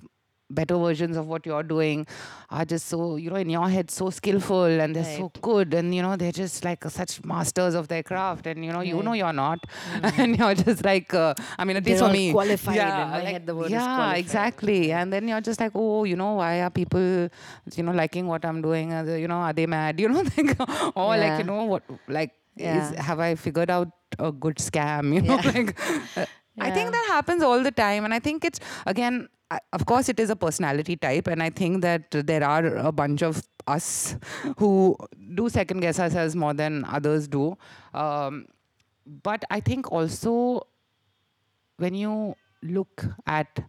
better 0.52 0.76
versions 0.78 1.16
of 1.16 1.28
what 1.28 1.46
you're 1.46 1.64
doing 1.64 2.08
are 2.50 2.66
just 2.66 2.88
so 2.88 3.18
you 3.18 3.30
know 3.30 3.36
in 3.36 3.50
your 3.50 3.70
head 3.70 3.92
so 3.92 4.10
skillful 4.10 4.64
and 4.66 4.96
they're 4.96 5.04
right. 5.04 5.18
so 5.18 5.32
good 5.42 5.74
and 5.76 5.94
you 5.94 6.02
know 6.02 6.16
they're 6.16 6.32
just 6.32 6.66
like 6.66 6.84
such 6.86 7.24
masters 7.24 7.76
of 7.76 7.88
their 7.88 8.02
craft 8.02 8.48
and 8.48 8.66
you 8.66 8.72
know 8.72 8.80
right. 8.80 8.88
you 8.88 9.04
know 9.04 9.14
you're 9.14 9.32
not 9.32 9.60
mm-hmm. 9.94 10.22
and 10.22 10.40
you're 10.40 10.56
just 10.56 10.84
like 10.84 11.14
uh, 11.14 11.34
i 11.60 11.64
mean 11.64 11.78
at 11.78 11.86
least 11.86 12.00
for 12.00 12.10
me 12.10 12.32
qualified 12.32 12.76
yeah, 12.76 13.22
like, 13.24 13.70
yeah 13.70 14.14
exactly 14.14 14.92
and 14.92 15.14
then 15.14 15.28
you're 15.28 15.42
just 15.42 15.60
like 15.60 15.72
oh 15.76 16.04
you 16.04 16.16
know 16.16 16.34
why 16.34 16.62
are 16.62 16.72
people 16.72 17.30
you 17.76 17.84
know 17.84 17.92
liking 17.92 18.26
what 18.26 18.44
i'm 18.44 18.62
doing 18.62 18.90
you 19.20 19.28
know 19.28 19.36
are 19.36 19.54
they 19.54 19.68
mad 19.68 20.00
you 20.04 20.10
know 20.10 20.24
like 20.36 20.60
or 20.96 21.16
yeah. 21.16 21.30
like 21.30 21.38
you 21.38 21.46
know 21.46 21.64
what 21.66 21.84
like 22.08 22.39
yeah. 22.60 22.92
is 22.92 23.00
have 23.00 23.20
i 23.20 23.36
figured 23.36 23.70
out 23.70 23.90
a 24.20 24.32
good 24.32 24.58
scam 24.58 25.14
you 25.14 25.22
know 25.22 25.40
yeah. 25.44 25.52
like 25.56 25.80
uh, 26.18 26.26
yeah. 26.26 26.26
i 26.60 26.72
think 26.72 26.92
that 26.92 27.06
happens 27.08 27.44
all 27.44 27.62
the 27.64 27.72
time 27.72 28.06
and 28.06 28.14
i 28.14 28.20
think 28.20 28.46
it's 28.46 28.60
again 28.86 29.28
I, 29.52 29.60
of 29.74 29.86
course 29.86 30.10
it 30.10 30.20
is 30.20 30.30
a 30.30 30.36
personality 30.36 30.96
type 30.96 31.28
and 31.28 31.42
i 31.42 31.50
think 31.50 31.82
that 31.82 32.12
there 32.12 32.44
are 32.44 32.66
a 32.78 32.92
bunch 32.92 33.24
of 33.24 33.42
us 33.70 34.16
who 34.58 34.98
do 35.36 35.48
second 35.50 35.80
guess 35.80 36.00
ourselves 36.00 36.36
more 36.36 36.54
than 36.54 36.86
others 36.86 37.28
do. 37.28 37.58
Um, 37.94 38.48
but 39.06 39.44
I 39.50 39.60
think 39.60 39.92
also 39.92 40.68
when 41.78 41.94
you 41.94 42.36
look 42.62 43.06
at 43.26 43.62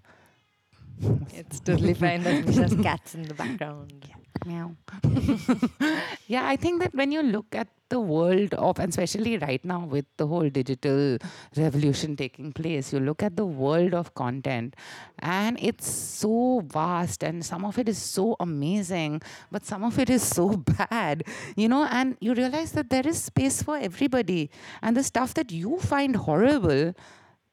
It's 1.33 1.61
totally 1.61 1.95
fine 1.95 2.23
that 2.25 2.45
Misha's 2.45 2.75
cats 2.83 3.15
in 3.15 3.23
the 3.23 3.35
background. 3.35 4.11
Meow. 4.47 4.75
yeah, 6.27 6.47
I 6.47 6.57
think 6.57 6.81
that 6.81 6.95
when 6.95 7.13
you 7.13 7.23
look 7.23 7.55
at 7.55 7.69
the 7.91 8.01
world 8.01 8.55
of, 8.55 8.79
and 8.79 8.89
especially 8.89 9.37
right 9.37 9.63
now 9.65 9.85
with 9.85 10.07
the 10.17 10.27
whole 10.27 10.49
digital 10.49 11.19
revolution 11.57 12.17
taking 12.17 12.53
place, 12.53 12.93
you 12.93 13.01
look 13.01 13.23
at 13.23 13.37
the 13.37 13.45
world 13.45 13.93
of 13.93 14.15
content 14.15 14.77
and 15.19 15.59
it's 15.61 15.91
so 15.91 16.63
vast 16.67 17.23
and 17.23 17.45
some 17.45 17.65
of 17.65 17.79
it 17.79 17.89
is 17.89 17.99
so 17.99 18.37
amazing, 18.41 19.21
but 19.51 19.65
some 19.67 19.85
of 19.85 19.99
it 19.99 20.09
is 20.09 20.23
so 20.23 20.57
bad, 20.91 21.25
you 21.57 21.69
know, 21.69 21.87
and 21.91 22.17
you 22.21 22.33
realize 22.33 22.73
that 22.73 22.89
there 22.91 23.07
is 23.07 23.23
space 23.23 23.63
for 23.63 23.77
everybody. 23.77 24.51
And 24.83 24.97
the 24.97 25.03
stuff 25.03 25.35
that 25.35 25.53
you 25.53 25.79
find 25.81 26.17
horrible, 26.17 26.95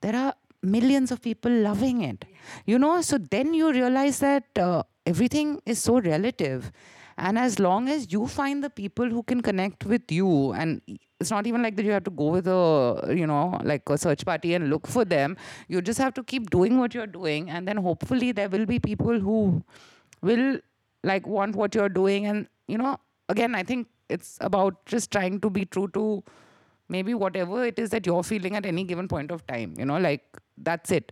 there 0.02 0.16
are 0.16 0.34
millions 0.64 1.12
of 1.12 1.22
people 1.22 1.52
loving 1.52 2.02
it 2.02 2.26
you 2.66 2.80
know 2.80 3.00
so 3.02 3.18
then 3.18 3.54
you 3.54 3.72
realize 3.72 4.20
that 4.20 4.44
uh, 4.58 4.82
everything 5.08 5.62
is 5.66 5.82
so 5.82 6.00
relative. 6.00 6.72
And 7.18 7.40
as 7.40 7.58
long 7.60 7.90
as 7.90 8.12
you 8.12 8.28
find 8.28 8.64
the 8.64 8.70
people 8.70 9.10
who 9.10 9.24
can 9.24 9.42
connect 9.42 9.86
with 9.86 10.12
you 10.12 10.52
and 10.54 10.82
it's 11.20 11.32
not 11.32 11.48
even 11.48 11.64
like 11.64 11.76
that 11.78 11.86
you 11.86 11.92
have 11.92 12.04
to 12.04 12.12
go 12.12 12.28
with 12.28 12.48
a 12.48 13.16
you 13.20 13.26
know 13.26 13.60
like 13.64 13.90
a 13.90 13.98
search 13.98 14.24
party 14.24 14.54
and 14.54 14.70
look 14.70 14.86
for 14.86 15.04
them. 15.04 15.36
You 15.68 15.82
just 15.82 15.98
have 15.98 16.14
to 16.20 16.24
keep 16.24 16.52
doing 16.52 16.78
what 16.78 16.94
you're 16.94 17.08
doing 17.08 17.50
and 17.50 17.68
then 17.68 17.78
hopefully 17.78 18.32
there 18.34 18.50
will 18.50 18.68
be 18.68 18.80
people 18.80 19.20
who 19.20 19.64
will 20.22 20.60
like 21.04 21.26
want 21.26 21.56
what 21.56 21.74
you're 21.74 21.90
doing. 21.90 22.28
And 22.28 22.48
you 22.68 22.78
know 22.78 22.98
again 23.30 23.56
i 23.56 23.64
think 23.64 23.88
it's 24.10 24.38
about 24.42 24.86
just 24.86 25.12
trying 25.12 25.40
to 25.40 25.50
be 25.50 25.66
true 25.66 25.88
to 25.94 26.24
maybe 26.90 27.14
whatever 27.14 27.64
it 27.66 27.78
is 27.80 27.90
that 27.90 28.06
you're 28.06 28.24
feeling 28.24 28.56
at 28.56 28.66
any 28.66 28.84
given 28.84 29.08
point 29.08 29.32
of 29.32 29.46
time 29.48 29.74
you 29.78 29.86
know 29.86 29.98
like 29.98 30.24
that's 30.60 30.90
it. 30.92 31.12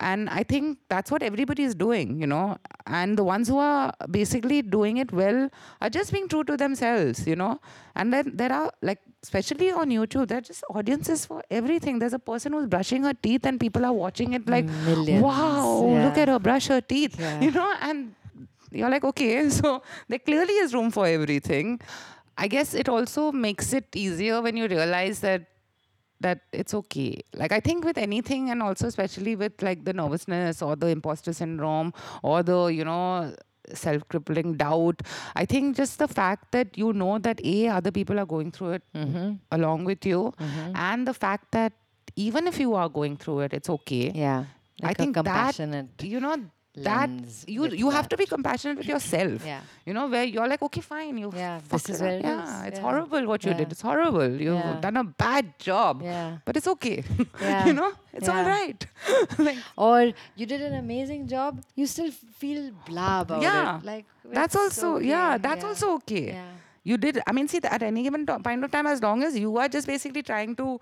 And 0.00 0.28
i 0.28 0.42
think 0.42 0.76
that's 0.90 1.10
what 1.10 1.22
everybody 1.22 1.62
is 1.62 1.74
doing 1.74 2.20
you 2.20 2.26
know. 2.26 2.58
And 2.86 3.16
the 3.16 3.24
ones 3.24 3.48
who 3.48 3.56
are 3.58 3.94
basically 4.10 4.60
doing 4.60 4.98
it 4.98 5.12
well 5.12 5.48
are 5.80 5.88
just 5.88 6.12
being 6.12 6.28
true 6.28 6.44
to 6.44 6.56
themselves 6.58 7.26
you 7.26 7.36
know. 7.36 7.58
And 7.96 8.12
then 8.12 8.32
there 8.34 8.52
are 8.52 8.70
like 8.82 8.98
especially 9.22 9.70
on 9.70 9.88
youtube 9.88 10.28
there 10.28 10.38
are 10.38 10.42
just 10.42 10.62
audiences 10.68 11.24
for 11.24 11.42
everything. 11.50 12.00
There's 12.00 12.12
a 12.12 12.18
person 12.18 12.52
who's 12.52 12.66
brushing 12.66 13.04
her 13.04 13.14
teeth 13.14 13.46
and 13.46 13.58
people 13.58 13.86
are 13.86 13.94
watching 13.94 14.34
it 14.34 14.46
like 14.46 14.66
Millions, 14.66 15.22
wow 15.22 15.88
yeah. 15.88 16.04
look 16.04 16.18
at 16.18 16.28
her 16.28 16.38
brush 16.38 16.66
her 16.66 16.82
teeth 16.82 17.18
Yeah. 17.18 17.40
you 17.40 17.50
know. 17.50 17.72
And 17.80 18.14
you're 18.70 18.90
like 18.90 19.04
okay 19.04 19.48
so 19.60 19.82
there 20.08 20.18
clearly 20.18 20.54
is 20.66 20.74
room 20.74 20.90
for 20.90 21.06
everything 21.06 21.80
i 22.38 22.48
guess 22.48 22.74
it 22.74 22.88
also 22.88 23.30
makes 23.32 23.72
it 23.72 23.86
easier 23.94 24.40
when 24.42 24.56
you 24.56 24.66
realize 24.68 25.20
that 25.20 25.42
that 26.20 26.40
it's 26.52 26.74
okay 26.74 27.20
like 27.34 27.52
i 27.52 27.60
think 27.60 27.84
with 27.84 27.98
anything 27.98 28.50
and 28.50 28.62
also 28.62 28.86
especially 28.86 29.34
with 29.36 29.60
like 29.62 29.84
the 29.84 29.92
nervousness 29.92 30.62
or 30.62 30.76
the 30.76 30.86
imposter 30.86 31.32
syndrome 31.32 31.92
or 32.22 32.42
the 32.42 32.66
you 32.66 32.84
know 32.84 33.34
self-crippling 33.74 34.54
doubt 34.56 35.02
i 35.34 35.44
think 35.44 35.76
just 35.76 35.98
the 35.98 36.08
fact 36.08 36.50
that 36.52 36.76
you 36.76 36.92
know 36.92 37.18
that 37.18 37.40
a 37.44 37.68
other 37.68 37.90
people 37.90 38.18
are 38.18 38.26
going 38.26 38.50
through 38.50 38.72
it 38.78 38.82
Mm-hmm. 38.94 39.34
along 39.50 39.84
with 39.84 40.04
you 40.06 40.32
Mm-hmm. 40.38 40.72
and 40.76 41.06
the 41.08 41.14
fact 41.14 41.50
that 41.52 41.72
even 42.16 42.46
if 42.46 42.58
you 42.60 42.74
are 42.74 42.88
going 42.88 43.16
through 43.16 43.40
it 43.40 43.52
it's 43.52 43.70
okay 43.78 44.10
Yeah. 44.14 44.44
I 44.82 44.86
Like 44.88 44.98
a 44.98 45.02
think 45.02 45.14
that- 45.16 45.24
compassionate 45.24 46.02
you 46.14 46.20
know 46.20 46.36
that 46.74 47.10
lens 47.10 47.44
you 47.46 47.66
you 47.80 47.90
have 47.90 48.08
to 48.08 48.16
be 48.16 48.24
compassionate 48.24 48.78
with 48.78 48.86
yourself 48.86 49.44
Yeah. 49.44 49.60
you 49.84 49.92
know 49.92 50.06
where 50.08 50.24
you're 50.24 50.48
like 50.48 50.62
okay 50.62 50.80
fine 50.80 51.18
you 51.18 51.30
Yeah, 51.36 51.60
this 51.68 51.88
is 51.90 52.00
where 52.00 52.16
it 52.18 52.24
yeah 52.24 52.44
is. 52.44 52.66
it's 52.68 52.78
Yeah. 52.78 52.84
horrible 52.86 53.26
what 53.26 53.44
you 53.44 53.50
Yeah. 53.50 53.58
did 53.58 53.72
it's 53.72 53.82
horrible 53.82 54.30
you've 54.46 54.54
Yeah. 54.64 54.80
done 54.80 54.96
a 54.96 55.04
bad 55.04 55.58
job 55.58 56.00
Yeah. 56.02 56.38
but 56.46 56.56
it's 56.56 56.66
okay 56.74 57.04
Yeah. 57.42 57.66
you 57.66 57.74
know 57.74 57.92
it's 58.14 58.28
all 58.28 58.44
right 58.44 58.86
like 59.38 59.58
Or 59.76 60.12
you 60.36 60.46
did 60.46 60.62
an 60.62 60.74
amazing 60.74 61.26
job, 61.28 61.60
you 61.74 61.86
still 61.86 62.10
feel 62.10 62.70
blah 62.86 63.20
about 63.20 63.42
Yeah. 63.42 63.78
it. 63.78 63.84
Like 63.84 64.06
that's 64.40 64.56
also 64.56 64.96
okay. 64.96 65.08
yeah 65.12 65.36
that's 65.36 65.64
also 65.64 65.92
okay 66.00 66.26
Yeah. 66.32 66.50
you 66.84 66.96
did 66.96 67.20
i 67.26 67.32
mean 67.32 67.48
see 67.48 67.58
that 67.58 67.72
at 67.80 67.82
any 67.82 68.02
given 68.08 68.24
to- 68.26 68.38
point 68.48 68.64
of 68.64 68.70
time 68.70 68.86
as 68.86 69.02
long 69.02 69.22
as 69.22 69.38
you 69.38 69.56
are 69.58 69.68
just 69.68 69.86
basically 69.86 70.22
trying 70.22 70.56
to 70.64 70.80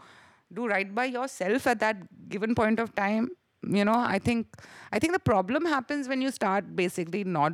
do 0.53 0.67
right 0.69 0.95
by 0.95 1.07
yourself 1.19 1.67
at 1.67 1.81
that 1.81 1.97
given 2.29 2.55
point 2.55 2.79
of 2.79 2.95
time 2.95 3.29
you 3.67 3.85
know 3.85 3.97
i 3.97 4.19
think 4.19 4.47
i 4.93 4.99
think 4.99 5.13
the 5.13 5.19
problem 5.33 5.65
happens 5.67 6.09
when 6.09 6.21
you 6.23 6.31
start 6.31 6.75
basically 6.77 7.25
not 7.25 7.53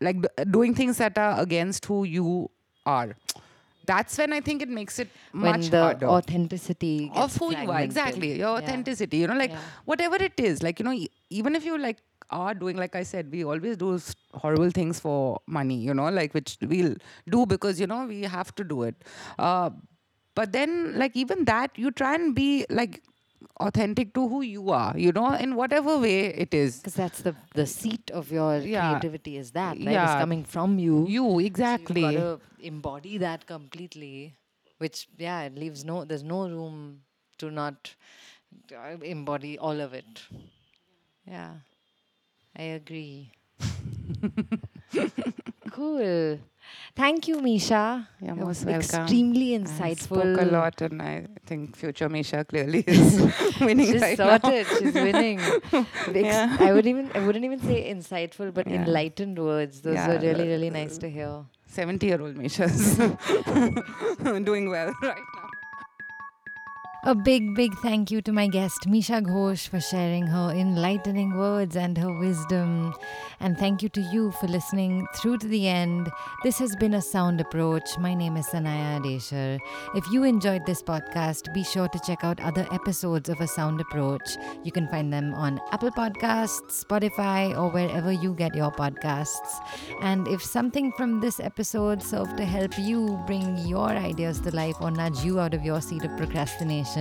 like 0.00 0.16
doing 0.50 0.74
things 0.74 0.96
that 0.98 1.18
are 1.18 1.40
against 1.40 1.84
who 1.86 2.04
you 2.04 2.50
are 2.86 3.14
that's 3.86 4.16
when 4.18 4.32
i 4.32 4.40
think 4.40 4.62
it 4.62 4.68
makes 4.68 4.98
it 4.98 5.08
much 5.32 5.42
When 5.60 5.70
the 5.70 5.82
harder 5.82 6.08
authenticity 6.08 7.10
of 7.14 7.36
who 7.36 7.50
you 7.54 7.70
are 7.70 7.80
exactly 7.80 8.30
your 8.38 8.48
Yeah. 8.48 8.56
authenticity 8.58 9.18
you 9.18 9.26
know 9.26 9.36
like 9.42 9.50
Yeah. 9.52 9.60
whatever 9.84 10.16
it 10.16 10.38
is 10.38 10.62
like 10.62 10.78
you 10.78 10.84
know 10.84 10.92
e- 10.92 11.10
even 11.30 11.54
if 11.54 11.64
you 11.64 11.78
like 11.78 11.98
are 12.30 12.54
doing 12.54 12.76
like 12.82 12.94
i 12.96 13.02
said 13.02 13.30
we 13.30 13.44
always 13.44 13.76
do 13.76 13.88
horrible 14.42 14.70
things 14.70 14.98
for 15.06 15.16
money 15.46 15.76
you 15.88 15.92
know 15.94 16.08
like 16.18 16.32
which 16.34 16.56
we'll 16.62 16.94
do 17.36 17.44
because 17.46 17.78
you 17.80 17.86
know 17.86 18.04
we 18.06 18.22
have 18.22 18.54
to 18.54 18.64
do 18.64 18.82
it 18.82 18.94
uh, 19.38 19.70
but 20.34 20.52
then 20.52 20.98
like 20.98 21.14
even 21.16 21.44
that 21.44 21.78
you 21.78 21.90
try 21.90 22.14
and 22.14 22.34
be 22.34 22.64
like 22.70 23.02
authentic 23.60 24.12
to 24.14 24.28
who 24.28 24.40
you 24.42 24.70
are 24.70 24.96
you 24.98 25.12
know 25.12 25.32
in 25.34 25.54
whatever 25.54 25.98
way 25.98 26.26
it 26.44 26.52
is 26.54 26.78
Because 26.80 26.94
that's 26.94 27.22
the 27.22 27.34
the 27.54 27.66
seat 27.66 28.10
of 28.10 28.30
your 28.30 28.58
Yeah. 28.60 28.78
creativity 28.78 29.36
is 29.36 29.52
that, 29.52 29.84
right? 29.84 30.02
It's 30.02 30.04
Yeah. 30.14 30.14
coming 30.14 30.44
from 30.44 30.78
you. 30.78 31.06
you 31.08 31.24
So 31.24 31.38
exactly 31.40 32.00
You've 32.00 32.00
got 32.00 32.12
to 32.12 32.40
embody 32.58 33.18
that 33.18 33.46
completely, 33.46 34.36
which 34.78 35.08
yeah, 35.16 35.42
it 35.42 35.54
leaves 35.54 35.84
no. 35.84 36.04
There's 36.04 36.24
no 36.24 36.48
room 36.48 37.02
to 37.38 37.50
not 37.50 37.94
uh, 38.74 38.96
embody 39.02 39.58
all 39.58 39.80
of 39.80 39.94
it. 39.94 40.22
Yeah, 41.26 41.54
I 42.56 42.62
agree. 42.62 43.32
cool. 45.70 46.38
Thank 46.96 47.26
you, 47.28 47.40
Misha. 47.40 48.08
You're 48.20 48.36
That 48.36 48.46
was 48.46 48.64
most 48.64 48.72
welcome. 48.92 49.02
Extremely 49.02 49.54
I 49.54 49.58
insightful. 49.58 50.20
spoke 50.20 50.40
a 50.40 50.44
lot 50.44 50.80
and 50.80 51.02
i 51.02 51.26
think 51.46 51.76
future 51.76 52.08
misha 52.08 52.44
clearly 52.44 52.84
is 52.86 53.20
winning 53.60 53.90
She's 53.92 54.00
right 54.02 54.18
now 54.18 54.38
sorted. 54.38 54.66
She's 54.78 54.94
winning. 54.94 55.40
Yeah. 56.14 56.56
I 56.60 56.72
would 56.72 56.86
even 56.86 57.10
I 57.14 57.20
wouldn't 57.26 57.44
even 57.44 57.60
say 57.60 57.92
insightful, 57.92 58.52
but 58.54 58.66
Yeah. 58.68 58.84
enlightened 58.84 59.38
words. 59.38 59.80
Those 59.80 59.94
Yeah, 59.96 60.10
are 60.12 60.18
really 60.20 60.46
really 60.48 60.70
nice 60.70 60.96
to 60.98 61.10
hear. 61.10 61.44
70 61.66 62.06
year 62.06 62.20
old 62.22 62.36
Misha's 62.36 62.96
doing 64.50 64.70
well 64.70 64.92
right 65.02 65.16
now. 65.36 65.43
A 67.06 67.14
big, 67.14 67.54
big 67.54 67.76
thank 67.80 68.10
you 68.10 68.22
to 68.22 68.32
my 68.32 68.46
guest, 68.46 68.88
Misha 68.88 69.20
Ghose, 69.20 69.66
for 69.66 69.78
sharing 69.78 70.26
her 70.26 70.50
enlightening 70.52 71.36
words 71.36 71.76
and 71.76 71.98
her 71.98 72.10
wisdom. 72.18 72.94
And 73.40 73.58
thank 73.58 73.82
you 73.82 73.90
to 73.90 74.00
you 74.00 74.30
for 74.30 74.46
listening 74.46 75.06
through 75.16 75.36
to 75.38 75.46
the 75.46 75.68
end. 75.68 76.10
This 76.44 76.58
has 76.60 76.74
been 76.76 76.94
a 76.94 77.02
sound 77.02 77.42
approach. 77.42 77.98
My 77.98 78.14
name 78.14 78.38
is 78.38 78.46
Sanaya 78.46 78.98
Ardeshir. 78.98 79.58
If 79.94 80.10
you 80.10 80.24
enjoyed 80.24 80.64
this 80.64 80.82
podcast, 80.82 81.52
be 81.52 81.62
sure 81.62 81.88
to 81.88 82.00
check 82.06 82.24
out 82.24 82.40
other 82.40 82.66
episodes 82.72 83.28
of 83.28 83.38
A 83.38 83.46
Sound 83.46 83.82
Approach. 83.82 84.38
You 84.62 84.72
can 84.72 84.88
find 84.88 85.12
them 85.12 85.34
on 85.34 85.60
Apple 85.72 85.90
Podcasts, 85.90 86.84
Spotify, 86.86 87.54
or 87.54 87.68
wherever 87.68 88.12
you 88.12 88.32
get 88.32 88.54
your 88.54 88.72
podcasts. 88.72 89.60
And 90.00 90.26
if 90.26 90.42
something 90.42 90.90
from 90.92 91.20
this 91.20 91.38
episode 91.38 92.02
served 92.02 92.38
to 92.38 92.46
help 92.46 92.78
you 92.78 93.22
bring 93.26 93.58
your 93.58 93.90
ideas 93.90 94.40
to 94.40 94.56
life 94.56 94.76
or 94.80 94.90
nudge 94.90 95.22
you 95.22 95.38
out 95.38 95.52
of 95.52 95.62
your 95.62 95.82
seat 95.82 96.02
of 96.02 96.16
procrastination, 96.16 96.93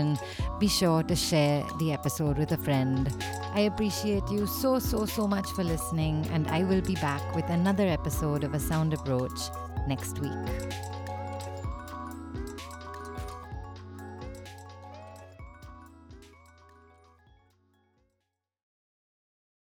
be 0.60 0.68
sure 0.68 1.04
to 1.04 1.16
share 1.16 1.66
the 1.80 1.92
episode 1.92 2.38
with 2.38 2.52
a 2.52 2.58
friend. 2.58 3.12
I 3.54 3.62
appreciate 3.62 4.28
you 4.30 4.48
so, 4.48 4.80
so, 4.80 5.06
so 5.06 5.28
much 5.28 5.50
for 5.52 5.64
listening, 5.64 6.28
and 6.32 6.48
I 6.48 6.64
will 6.64 6.82
be 6.82 6.96
back 6.96 7.36
with 7.36 7.50
another 7.50 7.88
episode 7.88 8.44
of 8.44 8.54
A 8.54 8.60
Sound 8.60 8.94
Approach 8.94 9.40
next 9.88 10.20
week. 10.20 10.93